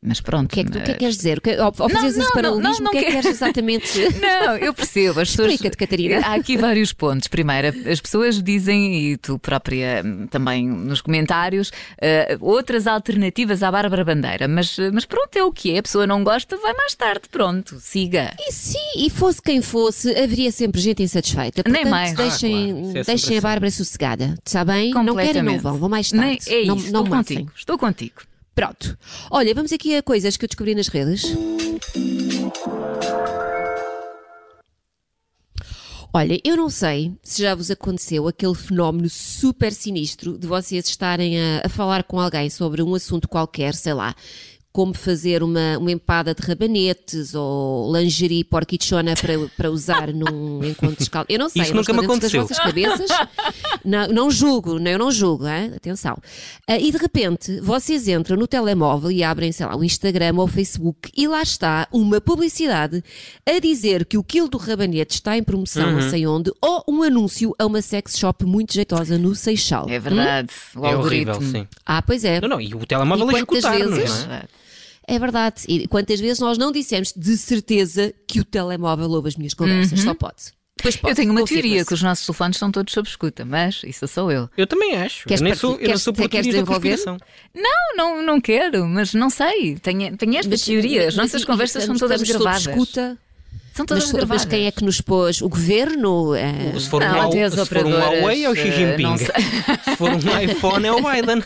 Mas 0.00 0.20
pronto. 0.20 0.52
O 0.52 0.54
que 0.54 0.60
é 0.60 0.64
que 0.64 0.70
tu 0.70 0.80
que 0.80 0.90
é 0.92 0.94
queres 0.94 1.16
dizer? 1.16 1.42
Ao, 1.58 1.74
ao 1.76 1.88
fazer 1.88 2.20
esse 2.20 2.32
paralelismo, 2.32 2.86
o 2.86 2.90
que 2.90 2.98
é 2.98 3.04
que 3.04 3.10
queres 3.10 3.26
exatamente? 3.26 3.98
Não, 4.22 4.56
eu 4.56 4.72
percebo. 4.72 5.20
As 5.20 5.30
pessoas... 5.30 5.52
Explica-te, 5.52 5.76
Catarina. 5.76 6.20
Há 6.24 6.34
aqui 6.34 6.56
vários 6.56 6.92
pontos. 6.92 7.26
Primeiro, 7.26 7.68
as 7.90 8.00
pessoas 8.00 8.40
dizem, 8.40 8.94
e 8.94 9.16
tu 9.16 9.40
própria 9.40 10.04
também 10.30 10.68
nos 10.68 11.00
comentários, 11.00 11.70
uh, 11.70 12.38
outras 12.40 12.86
alternativas 12.86 13.62
à 13.62 13.72
Bárbara 13.72 14.04
Bandeira. 14.04 14.46
Mas, 14.46 14.76
mas 14.92 15.04
pronto, 15.04 15.36
é 15.36 15.42
o 15.42 15.50
que 15.50 15.72
é. 15.72 15.78
A 15.78 15.82
pessoa 15.82 16.06
não 16.06 16.22
gosta, 16.22 16.56
vai 16.58 16.74
mais 16.74 16.94
tarde. 16.94 17.22
Pronto, 17.28 17.80
siga. 17.80 18.36
E 18.38 18.52
sim, 18.52 18.78
e 18.98 19.10
fosse 19.10 19.42
quem 19.42 19.60
fosse, 19.60 20.16
haveria 20.16 20.52
sempre 20.52 20.80
gente 20.80 21.02
insatisfeita. 21.02 21.64
Portanto, 21.64 21.82
Nem 21.82 21.90
mais. 21.90 22.14
Deixem, 22.14 22.70
ah, 22.70 22.82
claro. 22.82 22.98
é 22.98 23.02
deixem 23.02 23.38
a 23.38 23.40
Bárbara 23.40 23.70
sossegada. 23.72 24.34
Está 24.46 24.64
bem? 24.64 24.92
Não 24.92 25.16
querem, 25.16 25.42
não 25.42 25.58
vão. 25.58 25.76
Vão 25.76 25.88
mais 25.88 26.10
tarde. 26.10 26.24
Nem, 26.24 26.38
é 26.56 26.60
isso. 26.60 26.66
Não, 26.68 26.76
não 26.76 26.84
estou 26.84 27.06
contigo. 27.08 27.52
Estou 27.56 27.78
contigo. 27.78 28.28
Pronto. 28.58 28.98
Olha, 29.30 29.54
vamos 29.54 29.72
aqui 29.72 29.94
a 29.94 30.02
coisas 30.02 30.36
que 30.36 30.44
eu 30.44 30.48
descobri 30.48 30.74
nas 30.74 30.88
redes. 30.88 31.22
Olha, 36.12 36.40
eu 36.42 36.56
não 36.56 36.68
sei 36.68 37.16
se 37.22 37.42
já 37.42 37.54
vos 37.54 37.70
aconteceu 37.70 38.26
aquele 38.26 38.56
fenómeno 38.56 39.08
super 39.08 39.72
sinistro 39.72 40.36
de 40.36 40.48
vocês 40.48 40.88
estarem 40.88 41.40
a, 41.40 41.62
a 41.66 41.68
falar 41.68 42.02
com 42.02 42.18
alguém 42.18 42.50
sobre 42.50 42.82
um 42.82 42.96
assunto 42.96 43.28
qualquer, 43.28 43.76
sei 43.76 43.94
lá, 43.94 44.12
como 44.78 44.94
fazer 44.94 45.42
uma, 45.42 45.76
uma 45.76 45.90
empada 45.90 46.32
de 46.32 46.40
rabanetes 46.40 47.34
ou 47.34 47.92
lingerie 47.92 48.44
porquichona 48.44 49.14
para, 49.16 49.32
para 49.56 49.72
usar 49.72 50.12
num 50.14 50.62
encontro 50.62 51.04
de 51.04 51.10
Eu 51.28 51.36
não 51.36 51.48
sei, 51.48 51.62
Isso 51.62 51.74
nunca 51.74 51.92
me 51.92 52.04
aconteceu. 52.04 52.42
das 52.42 52.50
vossas 52.50 52.64
cabeças. 52.64 53.10
não, 53.84 54.06
não 54.06 54.30
julgo, 54.30 54.78
não, 54.78 54.88
eu 54.88 54.96
não 55.00 55.10
julgo, 55.10 55.48
hein? 55.48 55.72
atenção. 55.74 56.16
Uh, 56.70 56.78
e 56.80 56.92
de 56.92 56.96
repente, 56.96 57.60
vocês 57.60 58.06
entram 58.06 58.36
no 58.36 58.46
telemóvel 58.46 59.10
e 59.10 59.24
abrem, 59.24 59.50
sei 59.50 59.66
lá, 59.66 59.76
o 59.76 59.82
Instagram 59.82 60.34
ou 60.36 60.44
o 60.44 60.46
Facebook 60.46 61.10
e 61.16 61.26
lá 61.26 61.42
está 61.42 61.88
uma 61.90 62.20
publicidade 62.20 63.02
a 63.44 63.58
dizer 63.58 64.06
que 64.06 64.16
o 64.16 64.22
quilo 64.22 64.48
do 64.48 64.58
rabanete 64.58 65.16
está 65.16 65.36
em 65.36 65.42
promoção, 65.42 65.88
uhum. 65.88 66.00
não 66.00 66.08
sei 66.08 66.24
onde, 66.24 66.52
ou 66.62 66.84
um 66.86 67.02
anúncio 67.02 67.52
a 67.58 67.66
uma 67.66 67.82
sex 67.82 68.16
shop 68.16 68.44
muito 68.44 68.74
jeitosa 68.74 69.18
no 69.18 69.34
Seixal. 69.34 69.88
É 69.88 69.98
verdade. 69.98 70.50
Hum? 70.76 70.86
é 70.86 70.96
horrível, 70.96 71.42
sim. 71.42 71.66
Ah, 71.84 72.00
pois 72.00 72.22
é. 72.22 72.40
Não, 72.40 72.48
não, 72.48 72.60
e 72.60 72.72
o 72.76 72.86
telemóvel 72.86 73.32
e 73.32 73.34
a 73.34 73.38
escutar-nos, 73.40 74.26
não 74.26 74.34
é? 74.34 74.44
É 75.08 75.18
verdade. 75.18 75.62
E 75.66 75.88
quantas 75.88 76.20
vezes 76.20 76.38
nós 76.38 76.58
não 76.58 76.70
dissemos 76.70 77.14
de 77.16 77.38
certeza 77.38 78.12
que 78.26 78.40
o 78.40 78.44
telemóvel 78.44 79.10
ouve 79.10 79.28
as 79.28 79.36
minhas 79.36 79.54
conversas? 79.54 79.98
Uhum. 80.00 80.04
Só 80.04 80.14
pode. 80.14 80.52
pode. 80.76 80.98
Eu 81.02 81.14
tenho 81.14 81.32
uma 81.32 81.44
teoria 81.46 81.82
que 81.82 81.94
os 81.94 82.02
nossos 82.02 82.26
telefones 82.26 82.56
estão 82.56 82.70
todos 82.70 82.92
sob 82.92 83.08
escuta, 83.08 83.42
mas 83.42 83.80
isso 83.84 84.06
sou 84.06 84.30
eu. 84.30 84.50
Eu 84.54 84.66
também 84.66 84.96
acho. 84.96 85.26
Queres, 85.26 85.40
eu 85.40 85.44
nem 85.46 85.54
sou, 85.54 85.78
eu 85.80 85.88
não 85.88 85.98
sou 85.98 86.12
queres 86.12 86.46
desenvolver? 86.46 86.98
Não, 87.54 87.96
não, 87.96 88.22
não 88.22 88.38
quero, 88.38 88.86
mas 88.86 89.14
não 89.14 89.30
sei. 89.30 89.76
Tenho, 89.76 90.14
tenho 90.18 90.36
esta 90.36 90.50
mas, 90.50 90.60
teoria. 90.62 91.08
As 91.08 91.16
nossas 91.16 91.42
conversas 91.42 91.84
são 91.84 91.96
todas 91.96 92.22
gravadas. 92.22 92.66
Escuta. 92.66 93.16
São 93.72 93.86
todas 93.86 94.04
mas, 94.04 94.12
gravadas. 94.12 94.44
Mas 94.44 94.50
quem 94.50 94.66
é 94.66 94.70
que 94.70 94.84
nos 94.84 95.00
pôs? 95.00 95.40
O 95.40 95.48
governo? 95.48 96.34
É... 96.34 96.78
Se 96.78 96.90
for 96.90 97.02
um, 97.02 97.06
não, 97.06 97.32
se 97.32 97.64
for 97.64 97.86
um 97.86 97.90
Huawei 97.90 98.44
é 98.44 98.50
o 98.50 98.54
Xi 98.54 98.68
eh, 98.68 98.72
Jinping. 98.72 99.16
se 99.16 99.96
for 99.96 100.10
um 100.10 100.18
iPhone 100.42 100.86
é 100.86 100.92
o 100.92 100.96
Biden. 100.96 101.42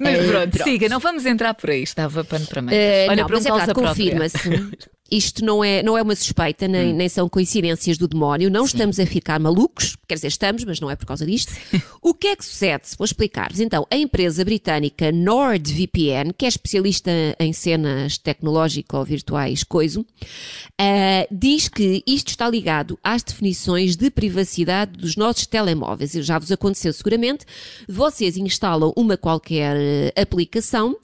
Mas 0.00 0.18
pronto, 0.26 0.50
pronto, 0.50 0.62
siga, 0.64 0.88
não 0.88 1.00
vamos 1.00 1.26
entrar 1.26 1.54
por 1.54 1.70
aí, 1.70 1.82
estava 1.82 2.24
pano 2.24 2.46
para 2.46 2.62
mim. 2.62 2.72
Uh, 2.72 3.08
Olha, 3.08 3.16
não, 3.16 3.26
para 3.26 3.36
mas 3.36 3.46
um 3.46 3.70
é 3.70 3.74
confirma-se. 3.74 4.38
Isto 5.10 5.44
não 5.44 5.62
é, 5.62 5.82
não 5.82 5.96
é 5.96 6.02
uma 6.02 6.16
suspeita, 6.16 6.66
nem, 6.66 6.92
hum. 6.92 6.96
nem 6.96 7.08
são 7.08 7.28
coincidências 7.28 7.96
do 7.96 8.08
demónio. 8.08 8.50
Não 8.50 8.66
Sim. 8.66 8.76
estamos 8.76 8.98
a 8.98 9.06
ficar 9.06 9.38
malucos, 9.38 9.96
quer 10.08 10.14
dizer, 10.14 10.28
estamos, 10.28 10.64
mas 10.64 10.80
não 10.80 10.90
é 10.90 10.96
por 10.96 11.06
causa 11.06 11.24
disto. 11.24 11.52
o 12.02 12.12
que 12.12 12.28
é 12.28 12.36
que 12.36 12.44
sucede? 12.44 12.84
Vou 12.98 13.04
explicar-vos. 13.04 13.60
Então, 13.60 13.86
a 13.90 13.96
empresa 13.96 14.44
britânica 14.44 15.12
NordVPN, 15.12 16.32
que 16.36 16.44
é 16.44 16.48
especialista 16.48 17.10
em 17.38 17.52
cenas 17.52 18.18
tecnológico-virtuais, 18.18 19.62
coiso, 19.62 20.00
uh, 20.00 21.26
diz 21.30 21.68
que 21.68 22.02
isto 22.06 22.28
está 22.28 22.48
ligado 22.48 22.98
às 23.02 23.22
definições 23.22 23.96
de 23.96 24.10
privacidade 24.10 24.92
dos 24.98 25.16
nossos 25.16 25.46
telemóveis. 25.46 26.12
Já 26.12 26.38
vos 26.38 26.50
aconteceu 26.50 26.92
seguramente. 26.92 27.44
Vocês 27.88 28.36
instalam 28.36 28.92
uma 28.96 29.16
qualquer 29.16 29.76
eh, 29.76 30.12
aplicação 30.20 30.96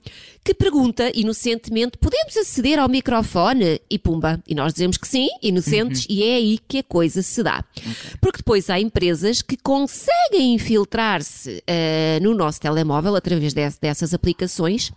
que 0.44 0.54
pergunta 0.54 1.10
inocentemente: 1.14 1.98
podemos 1.98 2.36
aceder 2.36 2.78
ao 2.78 2.88
microfone? 2.88 3.80
E 3.92 3.98
pumba. 3.98 4.42
E 4.48 4.54
nós 4.54 4.72
dizemos 4.72 4.96
que 4.96 5.06
sim, 5.06 5.28
inocentes, 5.42 6.06
uhum. 6.06 6.16
e 6.16 6.22
é 6.22 6.36
aí 6.36 6.58
que 6.66 6.78
a 6.78 6.82
coisa 6.82 7.20
se 7.20 7.42
dá. 7.42 7.62
Okay. 7.76 7.92
Porque 8.22 8.38
depois 8.38 8.70
há 8.70 8.80
empresas 8.80 9.42
que 9.42 9.54
conseguem 9.54 10.54
infiltrar-se 10.54 11.58
uh, 11.58 12.22
no 12.22 12.34
nosso 12.34 12.58
telemóvel 12.58 13.14
através 13.14 13.52
de, 13.52 13.68
dessas 13.78 14.14
aplicações 14.14 14.90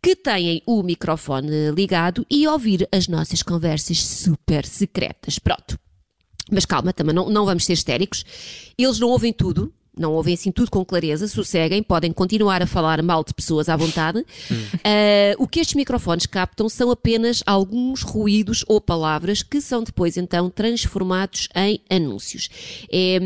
que 0.00 0.14
têm 0.14 0.62
o 0.64 0.84
microfone 0.84 1.72
ligado 1.72 2.24
e 2.30 2.46
ouvir 2.46 2.88
as 2.92 3.08
nossas 3.08 3.42
conversas 3.42 3.98
super 4.04 4.64
secretas. 4.64 5.40
Pronto. 5.40 5.76
Mas 6.48 6.64
calma, 6.64 6.92
também 6.92 7.14
não, 7.14 7.28
não 7.28 7.44
vamos 7.44 7.64
ser 7.64 7.72
histéricos. 7.72 8.24
Eles 8.78 9.00
não 9.00 9.08
ouvem 9.08 9.32
tudo, 9.32 9.72
não 9.98 10.12
ouvem 10.12 10.34
assim 10.34 10.50
tudo 10.50 10.70
com 10.70 10.84
clareza, 10.84 11.28
sosseguem, 11.28 11.82
podem 11.82 12.12
continuar 12.12 12.62
a 12.62 12.66
falar 12.66 13.02
mal 13.02 13.24
de 13.24 13.34
pessoas 13.34 13.68
à 13.68 13.76
vontade. 13.76 14.20
Uh, 14.20 15.34
o 15.38 15.46
que 15.46 15.60
estes 15.60 15.74
microfones 15.74 16.26
captam 16.26 16.68
são 16.68 16.90
apenas 16.90 17.42
alguns 17.46 18.02
ruídos 18.02 18.64
ou 18.68 18.80
palavras 18.80 19.42
que 19.42 19.60
são 19.60 19.82
depois 19.82 20.16
então 20.16 20.50
transformados 20.50 21.48
em 21.54 21.80
anúncios. 21.90 22.48
É, 22.92 23.18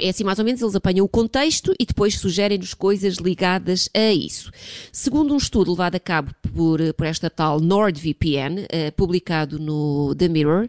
é 0.00 0.08
assim 0.08 0.24
mais 0.24 0.38
ou 0.38 0.44
menos, 0.44 0.60
eles 0.60 0.74
apanham 0.74 1.04
o 1.04 1.08
contexto 1.08 1.74
e 1.78 1.84
depois 1.84 2.18
sugerem-nos 2.18 2.74
coisas 2.74 3.16
ligadas 3.16 3.88
a 3.94 4.12
isso. 4.12 4.50
Segundo 4.92 5.34
um 5.34 5.36
estudo 5.36 5.70
levado 5.72 5.96
a 5.96 6.00
cabo 6.00 6.34
por, 6.54 6.80
por 6.94 7.06
esta 7.06 7.28
tal 7.28 7.60
NordVPN, 7.60 8.60
uh, 8.60 8.92
publicado 8.96 9.58
no 9.58 10.14
The 10.14 10.28
Mirror, 10.28 10.68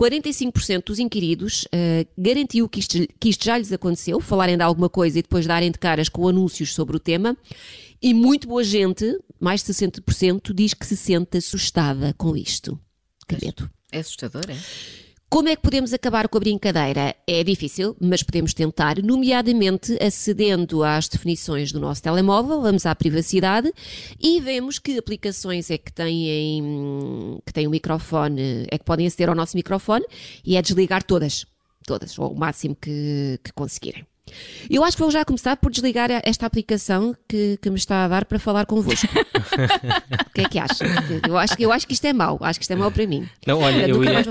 45% 0.00 0.84
dos 0.86 0.98
inquiridos 0.98 1.64
uh, 1.64 2.08
garantiu 2.16 2.68
que 2.68 2.80
isto, 2.80 2.98
que 3.18 3.28
isto 3.28 3.44
já 3.44 3.58
lhes 3.58 3.70
aconteceu, 3.70 4.18
falarem 4.18 4.56
de 4.56 4.62
alguma 4.62 4.88
coisa 4.90 5.18
e 5.18 5.22
depois 5.22 5.46
darem 5.46 5.70
de 5.70 5.78
caras 5.78 6.08
com 6.08 6.28
anúncios 6.28 6.74
sobre 6.74 6.96
o 6.96 7.00
tema. 7.00 7.36
E 8.02 8.12
muito 8.12 8.48
boa 8.48 8.64
gente, 8.64 9.18
mais 9.38 9.62
de 9.62 9.72
60%, 9.72 10.52
diz 10.52 10.74
que 10.74 10.86
se 10.86 10.96
sente 10.96 11.38
assustada 11.38 12.14
com 12.18 12.36
isto. 12.36 12.78
Que 13.26 13.42
medo. 13.42 13.70
É 13.92 14.00
assustador, 14.00 14.42
é? 14.48 14.56
Como 15.30 15.48
é 15.48 15.54
que 15.54 15.62
podemos 15.62 15.92
acabar 15.92 16.26
com 16.26 16.38
a 16.38 16.40
brincadeira? 16.40 17.14
É 17.24 17.44
difícil, 17.44 17.96
mas 18.00 18.20
podemos 18.20 18.52
tentar, 18.52 19.00
nomeadamente 19.00 19.96
acedendo 20.02 20.82
às 20.82 21.06
definições 21.06 21.70
do 21.70 21.78
nosso 21.78 22.02
telemóvel, 22.02 22.60
vamos 22.60 22.84
à 22.84 22.92
privacidade 22.96 23.72
e 24.18 24.40
vemos 24.40 24.80
que 24.80 24.98
aplicações 24.98 25.70
é 25.70 25.78
que 25.78 25.92
têm, 25.92 27.40
que 27.46 27.52
têm 27.52 27.68
o 27.68 27.70
microfone, 27.70 28.66
é 28.68 28.76
que 28.76 28.84
podem 28.84 29.06
aceder 29.06 29.28
ao 29.28 29.36
nosso 29.36 29.56
microfone 29.56 30.04
e 30.44 30.56
é 30.56 30.62
desligar 30.62 31.04
todas, 31.04 31.46
todas, 31.86 32.18
ou 32.18 32.32
o 32.32 32.36
máximo 32.36 32.74
que, 32.74 33.38
que 33.44 33.52
conseguirem. 33.52 34.04
Eu 34.68 34.84
acho 34.84 34.96
que 34.96 35.02
vou 35.02 35.10
já 35.10 35.24
começar 35.24 35.56
por 35.56 35.70
desligar 35.70 36.10
esta 36.24 36.46
aplicação 36.46 37.14
que, 37.28 37.58
que 37.60 37.70
me 37.70 37.76
está 37.76 38.04
a 38.04 38.08
dar 38.08 38.24
para 38.24 38.38
falar 38.38 38.66
convosco. 38.66 39.08
o 40.26 40.30
que 40.34 40.42
é 40.42 40.48
que 40.48 40.58
acha? 40.58 40.84
Eu 41.26 41.36
acho, 41.36 41.54
eu 41.58 41.72
acho 41.72 41.86
que 41.86 41.92
isto 41.92 42.04
é 42.06 42.12
mau. 42.12 42.38
Acho 42.40 42.58
que 42.58 42.64
isto 42.64 42.72
é 42.72 42.76
mau 42.76 42.90
para 42.90 43.06
mim. 43.06 43.28
Não, 43.46 43.60
olha, 43.60 43.88
eu 43.88 44.02
ia, 44.04 44.24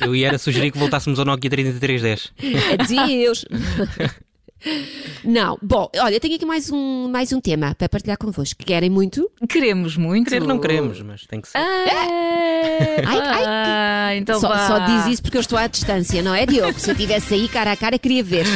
eu 0.00 0.14
ia 0.14 0.38
sugerir 0.38 0.70
que 0.70 0.78
voltássemos 0.78 1.18
ao 1.18 1.24
Nokia 1.24 1.50
3310. 1.50 2.32
Adeus! 2.78 3.44
Não, 5.24 5.58
bom, 5.62 5.88
olha, 5.96 6.20
tenho 6.20 6.34
aqui 6.34 6.44
mais 6.44 6.70
um, 6.70 7.08
mais 7.08 7.32
um 7.32 7.40
tema 7.40 7.74
para 7.74 7.88
partilhar 7.88 8.18
convosco. 8.18 8.62
Querem 8.64 8.90
muito? 8.90 9.30
Queremos 9.48 9.96
muito. 9.96 10.28
Querer 10.28 10.46
não 10.46 10.58
queremos, 10.58 11.00
mas 11.02 11.26
tem 11.26 11.40
que 11.40 11.48
ser. 11.48 11.58
Ah, 11.58 11.84
ai, 13.06 13.20
ai, 13.20 13.44
ah, 13.46 14.16
então 14.16 14.38
só, 14.38 14.48
só, 14.66 14.78
diz 14.80 15.06
isso 15.06 15.22
porque 15.22 15.36
eu 15.36 15.40
estou 15.40 15.58
à 15.58 15.66
distância, 15.66 16.22
não 16.22 16.34
é, 16.34 16.44
Diogo? 16.44 16.78
Se 16.78 16.90
eu 16.90 16.92
estivesse 16.92 17.34
aí 17.34 17.48
cara 17.48 17.72
a 17.72 17.76
cara, 17.76 17.98
queria 17.98 18.22
ver. 18.22 18.46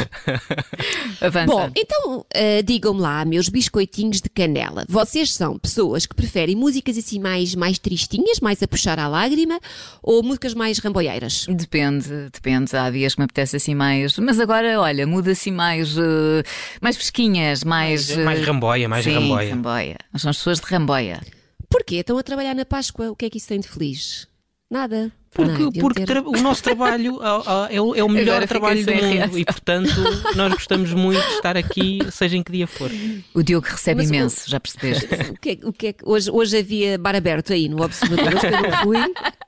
Avança. 1.21 1.45
Bom, 1.47 1.71
então 1.75 2.19
uh, 2.19 2.63
digam-me 2.63 3.01
lá, 3.01 3.25
meus 3.25 3.49
biscoitinhos 3.49 4.21
de 4.21 4.29
canela. 4.29 4.85
Vocês 4.87 5.33
são 5.33 5.57
pessoas 5.57 6.05
que 6.05 6.15
preferem 6.15 6.55
músicas 6.55 6.97
assim 6.97 7.19
mais, 7.19 7.55
mais 7.55 7.79
tristinhas, 7.79 8.39
mais 8.39 8.61
a 8.61 8.67
puxar 8.67 8.99
à 8.99 9.07
lágrima, 9.07 9.59
ou 10.03 10.21
músicas 10.21 10.53
mais 10.53 10.77
ramboieiras? 10.77 11.47
Depende, 11.49 12.29
depende. 12.31 12.75
Há 12.75 12.89
dias 12.91 13.15
que 13.15 13.21
me 13.21 13.25
apetece 13.25 13.55
assim 13.55 13.73
mais. 13.73 14.17
Mas 14.19 14.39
agora, 14.39 14.79
olha, 14.79 15.07
muda 15.07 15.31
assim 15.31 15.51
mais 15.51 15.94
uh, 15.97 16.43
mais 16.81 16.95
fresquinhas, 16.95 17.63
mais. 17.63 18.09
Mais, 18.09 18.25
mais 18.25 18.45
ramboia, 18.45 18.89
mais 18.89 19.03
sim, 19.03 19.13
ramboia. 19.13 19.49
ramboia. 19.49 19.97
Nós 20.11 20.21
somos 20.21 20.37
pessoas 20.37 20.59
de 20.59 20.65
ramboia. 20.67 21.21
Porquê? 21.69 21.97
Estão 21.97 22.17
a 22.17 22.23
trabalhar 22.23 22.55
na 22.55 22.65
Páscoa. 22.65 23.11
O 23.11 23.15
que 23.15 23.25
é 23.25 23.29
que 23.29 23.37
isso 23.37 23.47
tem 23.47 23.59
de 23.59 23.67
feliz? 23.67 24.27
Nada. 24.69 25.11
Porque, 25.35 25.63
não, 25.63 25.71
porque 25.71 26.05
ter... 26.05 26.17
o 26.19 26.41
nosso 26.41 26.63
trabalho 26.63 27.19
é, 27.69 27.81
o, 27.81 27.93
é 27.93 28.01
o 28.01 28.07
melhor 28.07 28.47
trabalho 28.47 28.85
do 28.85 28.91
mundo 28.93 29.37
e, 29.37 29.43
portanto, 29.43 29.89
nós 30.33 30.53
gostamos 30.53 30.93
muito 30.93 31.21
de 31.21 31.33
estar 31.33 31.57
aqui, 31.57 31.99
seja 32.09 32.37
em 32.37 32.41
que 32.41 32.53
dia 32.53 32.65
for. 32.65 32.89
O 33.33 33.43
Diogo 33.43 33.67
recebe 33.67 34.01
Mas, 34.01 34.09
imenso, 34.09 34.47
o... 34.47 34.49
já 34.49 34.59
percebeste? 34.59 35.07
O 35.35 35.37
que, 35.37 35.49
é, 35.49 35.67
o 35.67 35.73
que 35.73 35.87
é, 35.87 35.95
hoje, 36.03 36.31
hoje 36.31 36.57
havia 36.57 36.97
bar 36.97 37.15
aberto 37.15 37.51
aí 37.51 37.67
no 37.67 37.83
Observador, 37.83 38.33
hoje 38.33 38.47
que 38.47 38.55
eu 38.55 38.61
não 38.61 38.77
fui, 38.83 38.97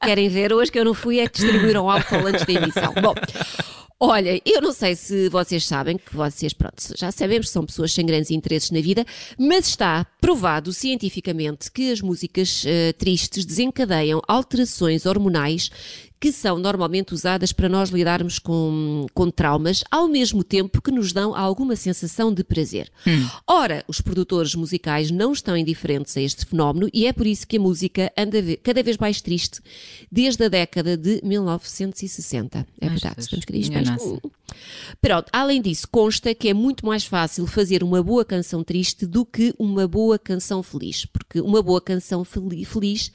querem 0.03 0.29
ver, 0.29 0.53
hoje 0.53 0.71
que 0.71 0.79
eu 0.79 0.85
não 0.85 0.93
fui 0.93 1.19
é 1.19 1.27
que 1.27 1.39
distribuíram 1.39 1.89
álcool 1.89 2.27
antes 2.27 2.45
da 2.45 2.53
emissão. 2.53 2.93
Bom. 3.01 3.13
Olha, 3.99 4.39
eu 4.45 4.61
não 4.61 4.71
sei 4.71 4.95
se 4.95 5.27
vocês 5.27 5.65
sabem 5.65 5.97
que 5.97 6.15
vocês, 6.15 6.53
pronto, 6.53 6.75
já 6.95 7.11
sabemos 7.11 7.47
que 7.47 7.53
são 7.53 7.65
pessoas 7.65 7.91
sem 7.91 8.05
grandes 8.05 8.29
interesses 8.29 8.69
na 8.69 8.79
vida, 8.79 9.03
mas 9.39 9.69
está 9.69 10.05
provado 10.21 10.71
cientificamente 10.71 11.71
que 11.71 11.91
as 11.91 11.99
músicas 11.99 12.63
uh, 12.63 12.93
tristes 12.95 13.43
desencadeiam 13.43 14.21
alterações 14.27 15.07
hormonais 15.07 15.71
que 16.19 16.31
são 16.31 16.57
normalmente 16.57 17.13
usadas 17.13 17.51
para 17.51 17.69
nós 17.69 17.89
lidarmos 17.89 18.39
com, 18.39 19.05
com 19.13 19.29
traumas, 19.29 19.83
ao 19.91 20.07
mesmo 20.07 20.43
tempo 20.43 20.81
que 20.81 20.91
nos 20.91 21.13
dão 21.13 21.36
alguma 21.36 21.75
sensação 21.75 22.33
de 22.33 22.43
prazer. 22.43 22.89
Hum. 23.05 23.27
Ora, 23.45 23.83
os 23.88 24.01
produtores 24.01 24.55
musicais 24.55 25.12
não 25.12 25.31
estão 25.31 25.55
indiferentes 25.55 26.15
a 26.17 26.21
este 26.21 26.45
fenómeno 26.45 26.89
e 26.93 27.05
é 27.05 27.13
por 27.13 27.27
isso 27.27 27.47
que 27.47 27.57
a 27.57 27.59
música 27.59 28.12
anda 28.17 28.38
cada 28.63 28.81
vez 28.81 28.97
mais 28.97 29.21
triste 29.21 29.62
desde 30.12 30.43
a 30.45 30.50
década 30.50 30.97
de 30.97 31.21
1960. 31.24 32.67
É 32.81 32.89
verdade, 32.89 33.15
estamos 33.19 33.45
queridos 33.45 33.69
Pronto, 35.01 35.29
além 35.31 35.61
disso, 35.61 35.87
consta 35.89 36.33
que 36.33 36.49
é 36.49 36.53
muito 36.53 36.85
mais 36.85 37.05
fácil 37.05 37.45
fazer 37.47 37.83
uma 37.83 38.01
boa 38.01 38.25
canção 38.25 38.63
triste 38.63 39.05
do 39.05 39.25
que 39.25 39.53
uma 39.57 39.87
boa 39.87 40.17
canção 40.17 40.61
feliz, 40.63 41.05
porque 41.05 41.41
uma 41.41 41.61
boa 41.61 41.81
canção 41.81 42.23
feliz 42.23 43.11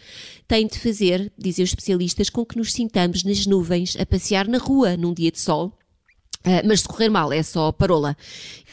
tem 0.47 0.67
de 0.67 0.79
fazer, 0.79 1.33
dizem 1.39 1.63
os 1.63 1.71
especialistas, 1.71 2.31
com 2.31 2.45
que 2.45 2.57
nos 2.57 2.73
sintamos 2.73 3.25
nas 3.25 3.47
nuvens 3.47 3.97
a 3.99 4.07
passear 4.07 4.47
na 4.49 4.59
rua 4.59 4.97
num 4.97 5.13
dia 5.15 5.31
de 5.31 5.41
sol 5.41 5.77
mas 6.65 6.81
se 6.81 6.89
correr 6.89 7.09
mal 7.09 7.33
é 7.33 7.43
só 7.43 7.73
parola. 7.73 8.17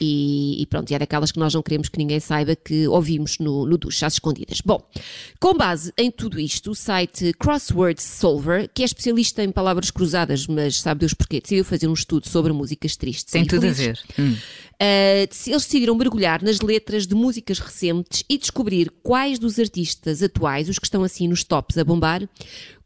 E, 0.02 0.62
e, 0.62 0.66
pronto, 0.66 0.90
e 0.90 0.96
é 0.96 1.00
daquelas 1.00 1.32
que 1.32 1.40
nós 1.40 1.54
não 1.54 1.62
queremos 1.62 1.90
que 1.90 1.98
ninguém 1.98 2.20
saiba 2.20 2.56
que 2.56 2.88
ouvimos 2.88 3.38
no, 3.38 3.66
no 3.66 3.78
duche, 3.78 4.06
às 4.06 4.14
escondidas. 4.14 4.62
Bom, 4.62 4.82
com 5.40 5.54
base 5.54 5.94
em 5.98 6.10
tudo 6.10 6.40
isto, 6.40 6.72
o 6.72 6.76
site 6.76 7.34
Crossword 7.34 8.02
Solver, 8.02 8.70
que 8.74 8.82
é 8.82 8.86
especialista 8.86 9.44
em 9.44 9.52
palavras 9.52 9.92
cruzadas, 9.92 10.48
mas 10.48 10.80
sabe 10.80 11.02
Deus 11.02 11.14
porquê, 11.14 11.42
decidiu 11.42 11.66
fazer 11.66 11.88
um 11.88 11.94
estudo 11.94 12.28
sobre 12.28 12.54
músicas 12.54 12.96
tristes. 12.96 13.32
Tem 13.32 13.46
tudo 13.46 13.62
felizes. 13.62 13.80
a 13.80 13.88
ver. 13.88 14.00
Hum. 14.20 14.36
Uh, 14.82 15.28
eles 15.46 15.64
decidiram 15.66 15.94
mergulhar 15.94 16.42
nas 16.42 16.62
letras 16.62 17.06
de 17.06 17.14
músicas 17.14 17.60
recentes 17.60 18.24
e 18.30 18.38
descobrir 18.38 18.90
quais 19.04 19.38
dos 19.38 19.60
artistas 19.60 20.24
atuais, 20.24 20.70
os 20.70 20.80
que 20.80 20.86
estão 20.86 21.04
assim 21.04 21.28
nos 21.28 21.44
tops 21.44 21.78
a 21.78 21.84
bombar, 21.84 22.22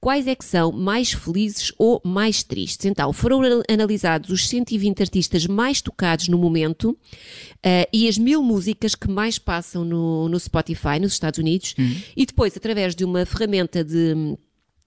quais 0.03 0.27
é 0.27 0.35
que 0.35 0.43
são 0.43 0.69
mais 0.69 1.13
felizes 1.13 1.71
ou 1.77 2.01
mais 2.03 2.43
tristes. 2.43 2.85
Então, 2.85 3.13
foram 3.13 3.39
analisados 3.69 4.29
os 4.31 4.49
120 4.49 5.01
artistas 5.01 5.47
mais 5.47 5.81
tocados 5.81 6.27
no 6.27 6.37
momento 6.37 6.89
uh, 6.89 7.87
e 7.93 8.09
as 8.09 8.17
mil 8.17 8.43
músicas 8.43 8.95
que 8.95 9.09
mais 9.09 9.39
passam 9.39 9.85
no, 9.85 10.27
no 10.27 10.37
Spotify 10.37 10.99
nos 10.99 11.13
Estados 11.13 11.39
Unidos 11.39 11.73
uhum. 11.79 11.95
e 12.17 12.25
depois, 12.25 12.57
através 12.57 12.93
de 12.93 13.05
uma 13.05 13.25
ferramenta 13.25 13.81
de 13.81 14.37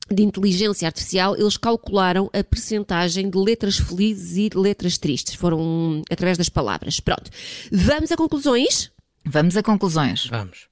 de 0.09 0.23
inteligência 0.23 0.87
artificial, 0.87 1.35
eles 1.37 1.57
calcularam 1.57 2.31
a 2.33 2.45
percentagem 2.45 3.29
de 3.29 3.37
letras 3.37 3.77
felizes 3.77 4.37
e 4.37 4.49
de 4.51 4.57
letras 4.57 4.97
tristes. 4.97 5.35
Foram 5.35 6.01
através 6.09 6.39
das 6.39 6.49
palavras. 6.49 7.01
Pronto. 7.01 7.29
Vamos 7.73 8.13
a 8.13 8.17
conclusões? 8.17 8.93
Vamos 9.25 9.57
a 9.57 9.65
conclusões. 9.65 10.27
Vamos. 10.27 10.69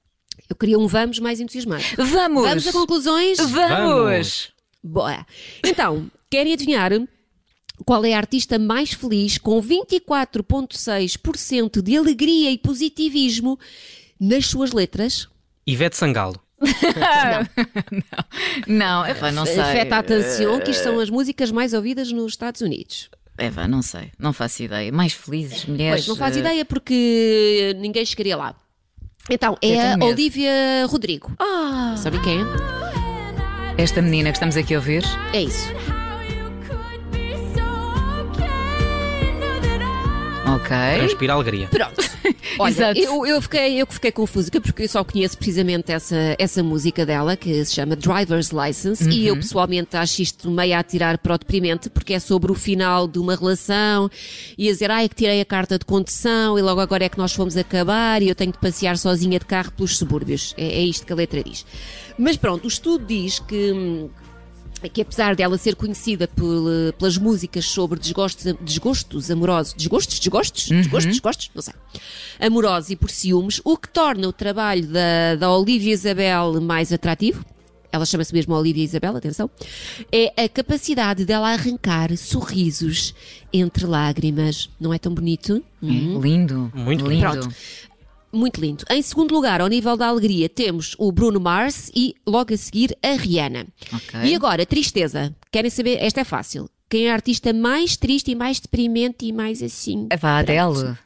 Eu 0.49 0.55
queria 0.55 0.77
um 0.77 0.87
vamos 0.87 1.19
mais 1.19 1.39
entusiasmado. 1.39 1.83
Vamos! 1.97 2.47
Vamos 2.47 2.67
a 2.67 2.71
conclusões? 2.71 3.39
Vamos! 3.39 4.51
Boa. 4.83 5.25
Então, 5.65 6.11
querem 6.29 6.53
adivinhar 6.53 6.91
qual 7.83 8.05
é 8.05 8.13
a 8.13 8.17
artista 8.17 8.59
mais 8.59 8.93
feliz 8.93 9.37
com 9.37 9.61
24,6% 9.61 11.81
de 11.81 11.97
alegria 11.97 12.49
e 12.51 12.57
positivismo 12.57 13.59
nas 14.19 14.45
suas 14.45 14.71
letras? 14.71 15.27
Ivete 15.67 15.97
Sangalo 15.97 16.39
não, 18.67 18.77
não, 18.77 19.05
Eva, 19.05 19.31
não 19.31 19.45
sei. 19.45 19.59
Afeta 19.59 19.97
a 19.97 19.99
atenção 19.99 20.59
que 20.61 20.71
isto 20.71 20.83
são 20.83 20.99
as 20.99 21.09
músicas 21.09 21.51
mais 21.51 21.73
ouvidas 21.73 22.09
nos 22.11 22.31
Estados 22.31 22.61
Unidos. 22.61 23.09
Eva, 23.37 23.67
não 23.67 23.81
sei, 23.81 24.11
não 24.17 24.31
faço 24.31 24.63
ideia. 24.63 24.89
Mais 24.91 25.11
felizes, 25.11 25.65
mulheres. 25.65 26.05
Pois, 26.05 26.07
não 26.07 26.15
faz 26.15 26.37
uh... 26.37 26.39
ideia 26.39 26.63
porque 26.63 27.75
ninguém 27.77 28.05
chegaria 28.05 28.37
lá. 28.37 28.55
Então, 29.29 29.57
é 29.61 29.93
a 29.93 29.97
Olivia 30.05 30.85
Rodrigo. 30.87 31.31
Ah. 31.39 31.95
Sabe 31.97 32.19
quem 32.19 32.39
é? 32.41 33.81
Esta 33.81 34.01
menina 34.01 34.29
que 34.29 34.37
estamos 34.37 34.55
aqui 34.55 34.73
a 34.75 34.77
ouvir? 34.77 35.03
É 35.33 35.41
isso. 35.41 35.69
Ok. 40.65 40.97
Transpira 40.97 41.33
alegria. 41.33 41.67
Pronto. 41.67 41.95
Olha, 42.57 42.97
eu, 42.97 43.25
eu, 43.25 43.41
fiquei, 43.41 43.81
eu 43.81 43.85
fiquei 43.87 44.11
confusa 44.11 44.49
porque 44.49 44.83
eu 44.83 44.89
só 44.89 45.03
conheço 45.03 45.37
precisamente 45.37 45.91
essa, 45.91 46.35
essa 46.39 46.63
música 46.63 47.05
dela 47.05 47.35
que 47.35 47.63
se 47.63 47.73
chama 47.73 47.95
Driver's 47.95 48.49
License 48.51 49.03
uhum. 49.03 49.11
e 49.11 49.27
eu 49.27 49.35
pessoalmente 49.35 49.95
acho 49.95 50.21
isto 50.21 50.49
meio 50.49 50.77
a 50.77 50.83
tirar 50.83 51.17
para 51.17 51.35
o 51.35 51.37
deprimente 51.37 51.89
porque 51.89 52.13
é 52.13 52.19
sobre 52.19 52.51
o 52.51 52.55
final 52.55 53.07
de 53.07 53.19
uma 53.19 53.35
relação 53.35 54.09
e 54.57 54.67
a 54.67 54.71
dizer, 54.71 54.89
ai, 54.89 55.07
que 55.07 55.15
tirei 55.15 55.39
a 55.39 55.45
carta 55.45 55.77
de 55.77 55.85
condução 55.85 56.57
e 56.57 56.61
logo 56.61 56.81
agora 56.81 57.05
é 57.05 57.09
que 57.09 57.17
nós 57.17 57.33
fomos 57.33 57.55
acabar 57.57 58.21
e 58.21 58.29
eu 58.29 58.35
tenho 58.35 58.51
de 58.51 58.57
passear 58.57 58.97
sozinha 58.97 59.37
de 59.37 59.45
carro 59.45 59.71
pelos 59.71 59.97
subúrbios. 59.97 60.53
É, 60.57 60.65
é 60.65 60.81
isto 60.81 61.05
que 61.05 61.13
a 61.13 61.15
letra 61.15 61.43
diz. 61.43 61.65
Mas 62.17 62.37
pronto, 62.37 62.65
o 62.65 62.67
estudo 62.67 63.05
diz 63.05 63.39
que 63.39 64.09
que 64.93 65.01
apesar 65.01 65.35
dela 65.35 65.57
ser 65.57 65.75
conhecida 65.75 66.27
por, 66.27 66.69
eh, 66.69 66.91
pelas 66.91 67.17
músicas 67.17 67.65
sobre 67.65 67.99
desgostos, 67.99 68.53
desgostos 68.61 69.31
amorosos, 69.31 69.73
desgostos, 69.73 70.19
desgostos, 70.19 70.69
uhum. 70.69 70.77
desgostos, 70.77 71.11
desgostos, 71.11 71.51
não 71.55 71.61
sei, 71.61 71.73
amorosos 72.39 72.89
e 72.91 72.95
por 72.95 73.09
ciúmes, 73.09 73.61
o 73.63 73.77
que 73.77 73.89
torna 73.89 74.27
o 74.27 74.33
trabalho 74.33 74.85
da, 74.87 75.35
da 75.39 75.51
Olivia 75.51 75.93
Isabel 75.93 76.61
mais 76.61 76.93
atrativo, 76.93 77.43
ela 77.95 78.05
chama-se 78.05 78.33
mesmo 78.33 78.53
Olivia 78.53 78.83
Isabel, 78.83 79.15
atenção, 79.15 79.49
é 80.11 80.43
a 80.43 80.49
capacidade 80.49 81.23
dela 81.23 81.53
arrancar 81.53 82.15
sorrisos 82.17 83.15
entre 83.53 83.85
lágrimas. 83.85 84.69
Não 84.77 84.93
é 84.93 84.99
tão 84.99 85.13
bonito? 85.13 85.63
Hum. 85.81 86.19
Lindo. 86.19 86.69
Muito 86.75 87.07
lindo. 87.07 87.21
Pronto. 87.21 87.55
Muito 88.35 88.59
lindo. 88.59 88.83
Em 88.89 89.01
segundo 89.01 89.33
lugar, 89.33 89.61
ao 89.61 89.67
nível 89.67 89.95
da 89.95 90.07
alegria, 90.07 90.49
temos 90.49 90.95
o 90.99 91.11
Bruno 91.11 91.39
Mars 91.39 91.89
e 91.95 92.13
logo 92.27 92.53
a 92.53 92.57
seguir 92.57 92.95
a 93.01 93.13
Rihanna. 93.13 93.65
Okay. 93.93 94.31
E 94.31 94.35
agora, 94.35 94.65
tristeza. 94.65 95.33
Querem 95.51 95.71
saber? 95.71 95.97
Esta 96.03 96.21
é 96.21 96.23
fácil. 96.23 96.69
Quem 96.89 97.07
é 97.07 97.11
a 97.11 97.13
artista 97.13 97.53
mais 97.53 97.95
triste 97.95 98.31
e 98.31 98.35
mais 98.35 98.59
deprimente 98.59 99.25
e 99.25 99.31
mais 99.31 99.63
assim? 99.63 100.07
É 100.09 100.19
a 100.21 100.37
Adele. 100.37 100.97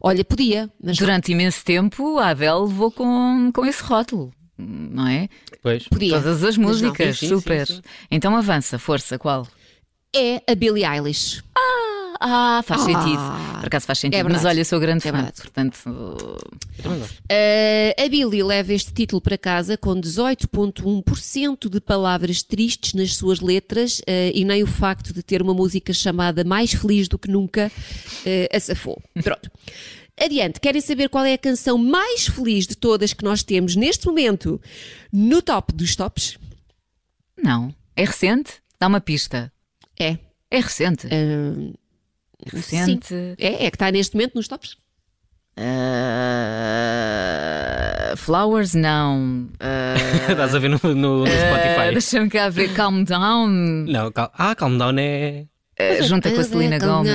Olha, 0.00 0.24
podia. 0.24 0.68
Durante 0.80 1.30
não. 1.30 1.40
imenso 1.40 1.64
tempo 1.64 2.18
a 2.18 2.30
Adele 2.30 2.66
levou 2.66 2.90
com, 2.90 3.50
com 3.54 3.64
esse 3.64 3.82
rótulo 3.82 4.32
não 4.58 5.06
é? 5.06 5.28
Pois. 5.62 5.86
Podia. 5.88 6.14
Todas 6.14 6.42
as 6.42 6.56
músicas, 6.56 7.18
sim, 7.18 7.28
super. 7.28 7.66
Sim, 7.66 7.74
sim, 7.74 7.82
então 8.10 8.36
avança, 8.36 8.78
força, 8.78 9.18
qual? 9.18 9.46
É 10.14 10.42
a 10.50 10.54
Billie 10.54 10.84
Eilish. 10.84 11.42
Ah, 11.56 11.77
ah 12.20 12.62
faz 12.64 12.82
ah, 12.82 12.84
sentido. 12.84 13.20
Por 13.60 13.66
acaso 13.66 13.86
faz 13.86 13.98
sentido. 13.98 14.20
É 14.20 14.22
mas 14.22 14.44
olha, 14.44 14.64
sou 14.64 14.80
grande 14.80 15.06
é 15.06 15.10
fã, 15.10 15.16
verdade. 15.16 15.40
portanto. 15.40 15.78
Uh, 15.86 18.04
a 18.04 18.08
Billie 18.08 18.42
leva 18.42 18.72
este 18.72 18.92
título 18.92 19.20
para 19.20 19.36
casa 19.36 19.76
com 19.76 19.94
18,1% 19.94 21.68
de 21.68 21.80
palavras 21.80 22.42
tristes 22.42 22.94
nas 22.94 23.16
suas 23.16 23.40
letras 23.40 23.98
uh, 24.00 24.32
e 24.34 24.44
nem 24.44 24.62
o 24.62 24.66
facto 24.66 25.12
de 25.12 25.22
ter 25.22 25.42
uma 25.42 25.54
música 25.54 25.92
chamada 25.92 26.44
Mais 26.44 26.72
Feliz 26.72 27.08
do 27.08 27.18
que 27.18 27.30
Nunca 27.30 27.70
uh, 27.70 28.56
a 28.56 28.60
safou. 28.60 29.00
Pronto. 29.22 29.50
Adiante, 30.20 30.60
querem 30.60 30.80
saber 30.80 31.08
qual 31.08 31.24
é 31.24 31.34
a 31.34 31.38
canção 31.38 31.78
mais 31.78 32.26
feliz 32.26 32.66
de 32.66 32.74
todas 32.74 33.12
que 33.12 33.22
nós 33.22 33.44
temos 33.44 33.76
neste 33.76 34.06
momento 34.06 34.60
no 35.12 35.40
top 35.40 35.72
dos 35.72 35.94
tops? 35.94 36.36
Não. 37.40 37.72
É 37.94 38.04
recente? 38.04 38.54
Dá 38.80 38.88
uma 38.88 39.00
pista. 39.00 39.52
É. 39.98 40.18
É 40.50 40.60
recente. 40.60 41.06
Uh, 41.06 41.72
recente. 42.46 43.08
Sim. 43.08 43.34
É, 43.38 43.66
é 43.66 43.70
que 43.70 43.76
está 43.76 43.90
neste 43.90 44.14
momento 44.14 44.34
nos 44.34 44.48
tops. 44.48 44.76
Uh, 45.58 45.64
flowers, 48.16 48.74
não. 48.74 49.48
Uh, 49.54 49.98
Estás 50.30 50.54
a 50.54 50.58
ver 50.58 50.68
no, 50.68 50.78
no, 50.82 50.94
no 50.94 51.26
Spotify? 51.26 51.88
Uh, 51.88 51.92
Deixa-me 51.92 52.30
cá 52.30 52.48
ver. 52.48 52.72
Calm 52.74 53.02
Down. 53.02 53.48
Não, 53.88 54.12
cal 54.12 54.30
ah, 54.34 54.54
Calm 54.54 54.78
Down 54.78 54.98
é. 54.98 55.46
Uh, 55.78 56.02
junta 56.02 56.30
com 56.30 56.40
a 56.40 56.44
Celina 56.44 56.78
Gomes. 56.78 57.10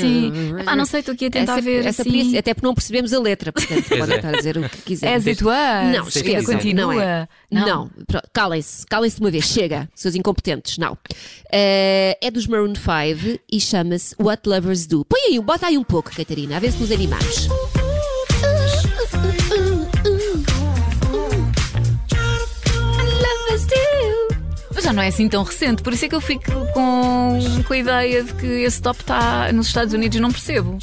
Sim. 0.00 0.32
Ah, 0.64 0.74
não 0.74 0.86
sei, 0.86 1.00
estou 1.00 1.12
aqui 1.12 1.26
a 1.26 1.30
tentar 1.30 1.52
essa, 1.52 1.62
ver. 1.62 1.84
Essa 1.84 2.02
assim. 2.02 2.38
até 2.38 2.54
porque 2.54 2.66
não 2.66 2.74
percebemos 2.74 3.12
a 3.12 3.20
letra, 3.20 3.52
portanto, 3.52 3.88
podem 3.88 4.14
é. 4.14 4.16
estar 4.16 4.28
a 4.28 4.36
dizer 4.36 4.56
o 4.56 4.68
que 4.68 4.78
quiser. 4.78 5.14
As 5.14 5.26
it 5.26 5.44
was. 5.44 5.92
Não, 5.92 6.08
esquece. 6.08 6.46
Continua. 6.46 6.94
Não, 6.94 7.00
é. 7.00 7.28
não. 7.50 7.66
não. 7.66 7.90
calem-se, 8.32 8.86
calem-se 8.86 9.16
de 9.16 9.22
uma 9.22 9.30
vez, 9.30 9.44
chega, 9.44 9.88
seus 9.94 10.14
incompetentes. 10.14 10.78
Não. 10.78 10.94
Uh, 10.94 12.16
é 12.20 12.30
dos 12.32 12.46
Maroon 12.46 12.74
5 12.74 13.40
e 13.52 13.60
chama-se 13.60 14.14
What 14.18 14.48
Lovers 14.48 14.86
Do. 14.86 15.04
Põe 15.04 15.20
aí, 15.32 15.40
bota 15.40 15.66
aí 15.66 15.76
um 15.76 15.84
pouco, 15.84 16.10
Catarina, 16.10 16.56
a 16.56 16.60
ver 16.60 16.72
se 16.72 16.80
nos 16.80 16.90
animamos. 16.90 17.48
já 24.86 24.92
não 24.92 25.02
é 25.02 25.08
assim 25.08 25.28
tão 25.28 25.42
recente, 25.42 25.82
por 25.82 25.92
isso 25.92 26.04
é 26.04 26.08
que 26.08 26.14
eu 26.14 26.20
fico 26.20 26.44
com, 26.72 26.95
com 27.66 27.72
a 27.72 27.76
ideia 27.78 28.22
de 28.22 28.32
que 28.34 28.46
esse 28.46 28.80
top 28.80 29.00
está 29.00 29.52
nos 29.52 29.66
Estados 29.68 29.92
Unidos 29.94 30.20
não 30.20 30.30
percebo. 30.30 30.78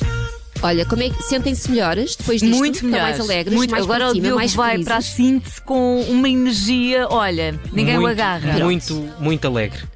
Olha, 0.61 0.85
como 0.85 1.03
é 1.03 1.09
que 1.09 1.21
sentem-se 1.23 1.69
melhores 1.69 2.15
depois 2.15 2.39
disto? 2.39 2.55
Muito 2.55 2.85
melhores. 2.85 3.17
mais 3.17 3.19
alegres, 3.19 3.53
muito. 3.53 3.71
mais 3.71 3.83
Agora 3.83 4.11
o 4.11 4.13
Diogo 4.13 4.35
vai 4.37 4.47
felizes. 4.47 4.85
para 4.85 4.95
a 4.97 5.01
síntese 5.01 5.61
com 5.61 6.01
uma 6.03 6.29
energia, 6.29 7.05
olha, 7.09 7.59
ninguém 7.73 7.95
muito, 7.95 8.07
o 8.07 8.11
agarra. 8.11 8.53
Muito, 8.59 9.09
muito 9.19 9.45
alegre. 9.45 9.92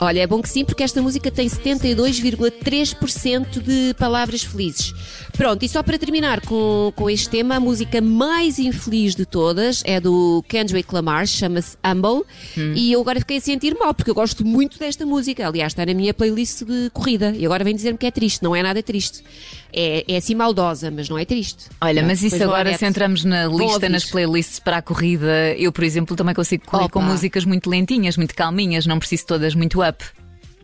Olha, 0.00 0.20
é 0.20 0.26
bom 0.26 0.42
que 0.42 0.48
sim, 0.48 0.64
porque 0.64 0.82
esta 0.82 1.00
música 1.00 1.30
tem 1.30 1.48
72,3% 1.48 3.62
de 3.62 3.94
palavras 3.94 4.42
felizes. 4.42 4.92
Pronto, 5.36 5.64
e 5.64 5.68
só 5.68 5.80
para 5.82 5.98
terminar 5.98 6.40
com, 6.42 6.92
com 6.94 7.10
este 7.10 7.28
tema, 7.28 7.56
a 7.56 7.60
música 7.60 8.00
mais 8.00 8.58
infeliz 8.58 9.14
de 9.14 9.26
todas 9.26 9.82
é 9.84 10.00
do 10.00 10.44
Kendrick 10.48 10.94
Lamar, 10.94 11.26
chama-se 11.26 11.76
Humble, 11.84 12.22
hum. 12.56 12.72
e 12.74 12.92
eu 12.92 13.00
agora 13.00 13.20
fiquei 13.20 13.38
a 13.38 13.40
sentir 13.40 13.76
mal, 13.78 13.94
porque 13.94 14.10
eu 14.10 14.14
gosto 14.14 14.44
muito 14.44 14.78
desta 14.78 15.04
música. 15.04 15.46
Aliás, 15.46 15.72
está 15.72 15.84
na 15.84 15.94
minha 15.94 16.14
playlist 16.14 16.62
de 16.62 16.90
corrida, 16.90 17.34
e 17.36 17.44
agora 17.44 17.64
vem 17.64 17.74
dizer-me 17.74 17.98
que 17.98 18.06
é 18.06 18.10
triste, 18.10 18.42
não 18.42 18.54
é 18.54 18.62
nada 18.62 18.82
triste. 18.82 19.22
É, 19.76 20.04
é 20.06 20.18
assim 20.18 20.36
maldosa, 20.36 20.88
mas 20.88 21.08
não 21.08 21.18
é 21.18 21.24
triste. 21.24 21.64
Olha, 21.80 22.00
mas 22.04 22.22
isso 22.22 22.40
agora, 22.40 22.78
se 22.78 22.86
entramos 22.86 23.24
na 23.24 23.48
lista, 23.48 23.88
nas 23.88 24.04
playlists 24.04 24.60
para 24.60 24.76
a 24.76 24.82
corrida, 24.82 25.52
eu, 25.58 25.72
por 25.72 25.82
exemplo, 25.82 26.14
também 26.14 26.32
consigo 26.32 26.64
correr 26.64 26.84
Opa. 26.84 26.92
com 26.92 27.02
músicas 27.02 27.44
muito 27.44 27.68
lentinhas, 27.68 28.16
muito 28.16 28.36
calminhas, 28.36 28.86
não 28.86 29.00
preciso 29.00 29.26
todas 29.26 29.52
muito 29.52 29.82
up. 29.82 29.93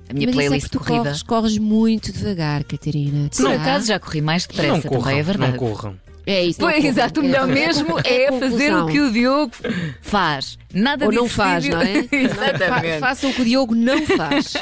A 0.08 0.12
minha 0.12 0.26
Mas 0.26 0.34
playlist 0.34 0.66
isso 0.66 0.76
é 0.76 0.78
corrida. 0.78 1.04
Corres, 1.04 1.22
corres 1.22 1.58
muito 1.58 2.12
devagar, 2.12 2.64
Catarina. 2.64 3.30
Por 3.34 3.52
acaso 3.52 3.86
já 3.86 4.00
corri 4.00 4.20
mais 4.20 4.44
depressa, 4.44 4.72
não 4.72 4.82
corram, 4.82 5.02
também 5.02 5.18
é 5.18 5.22
verdade. 5.22 5.52
Não 5.52 5.58
corram. 5.58 5.96
É 6.26 6.44
isso. 6.44 6.60
Pois, 6.60 6.84
exato, 6.84 7.20
o 7.20 7.22
melhor 7.24 7.48
é, 7.48 7.52
mesmo 7.52 7.98
é, 8.04 8.24
é 8.24 8.38
fazer 8.38 8.74
o 8.74 8.86
que 8.86 9.00
o 9.00 9.10
Diogo 9.10 9.52
faz. 10.00 10.58
Nada 10.72 11.06
Ou 11.06 11.12
não 11.12 11.28
faz, 11.28 11.66
não 11.66 11.80
é? 11.80 12.06
Exatamente. 12.12 13.00
Façam 13.00 13.30
o 13.30 13.34
que 13.34 13.42
o 13.42 13.44
Diogo 13.44 13.74
não 13.74 14.06
faz. 14.06 14.54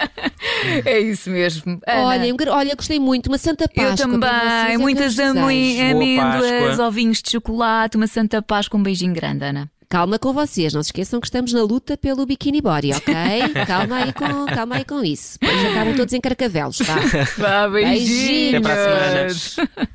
é 0.84 0.98
isso 1.00 1.30
mesmo. 1.30 1.80
Olha, 1.86 2.34
olha, 2.52 2.74
gostei 2.74 3.00
muito. 3.00 3.26
Uma 3.26 3.38
Santa 3.38 3.68
Páscoa. 3.68 3.90
Eu 3.90 3.96
também. 3.96 4.74
É 4.74 4.78
Muitas 4.78 5.18
amêndoas, 5.18 6.78
ovinhos 6.78 7.20
de 7.20 7.32
chocolate, 7.32 7.96
uma 7.96 8.06
Santa 8.06 8.40
Páscoa. 8.40 8.78
Um 8.78 8.82
beijinho 8.82 9.12
grande, 9.12 9.44
Ana. 9.44 9.70
Calma 9.90 10.18
com 10.18 10.34
vocês, 10.34 10.74
não 10.74 10.82
se 10.82 10.88
esqueçam 10.88 11.18
que 11.18 11.26
estamos 11.26 11.50
na 11.50 11.62
luta 11.62 11.96
pelo 11.96 12.26
bikini 12.26 12.60
body, 12.60 12.92
ok? 12.92 13.14
calma, 13.66 13.96
aí 13.96 14.12
com, 14.12 14.44
calma 14.44 14.76
aí 14.76 14.84
com 14.84 15.02
isso. 15.02 15.38
Depois 15.40 15.64
acabam 15.64 15.96
todos 15.96 16.12
em 16.12 16.20
carcavelos, 16.20 16.76
tá? 16.76 16.96
Vá, 17.38 17.68
beijinhos. 17.72 18.54
Até 18.54 18.60
para 18.60 19.24
a 19.24 19.30
semana. 19.30 19.88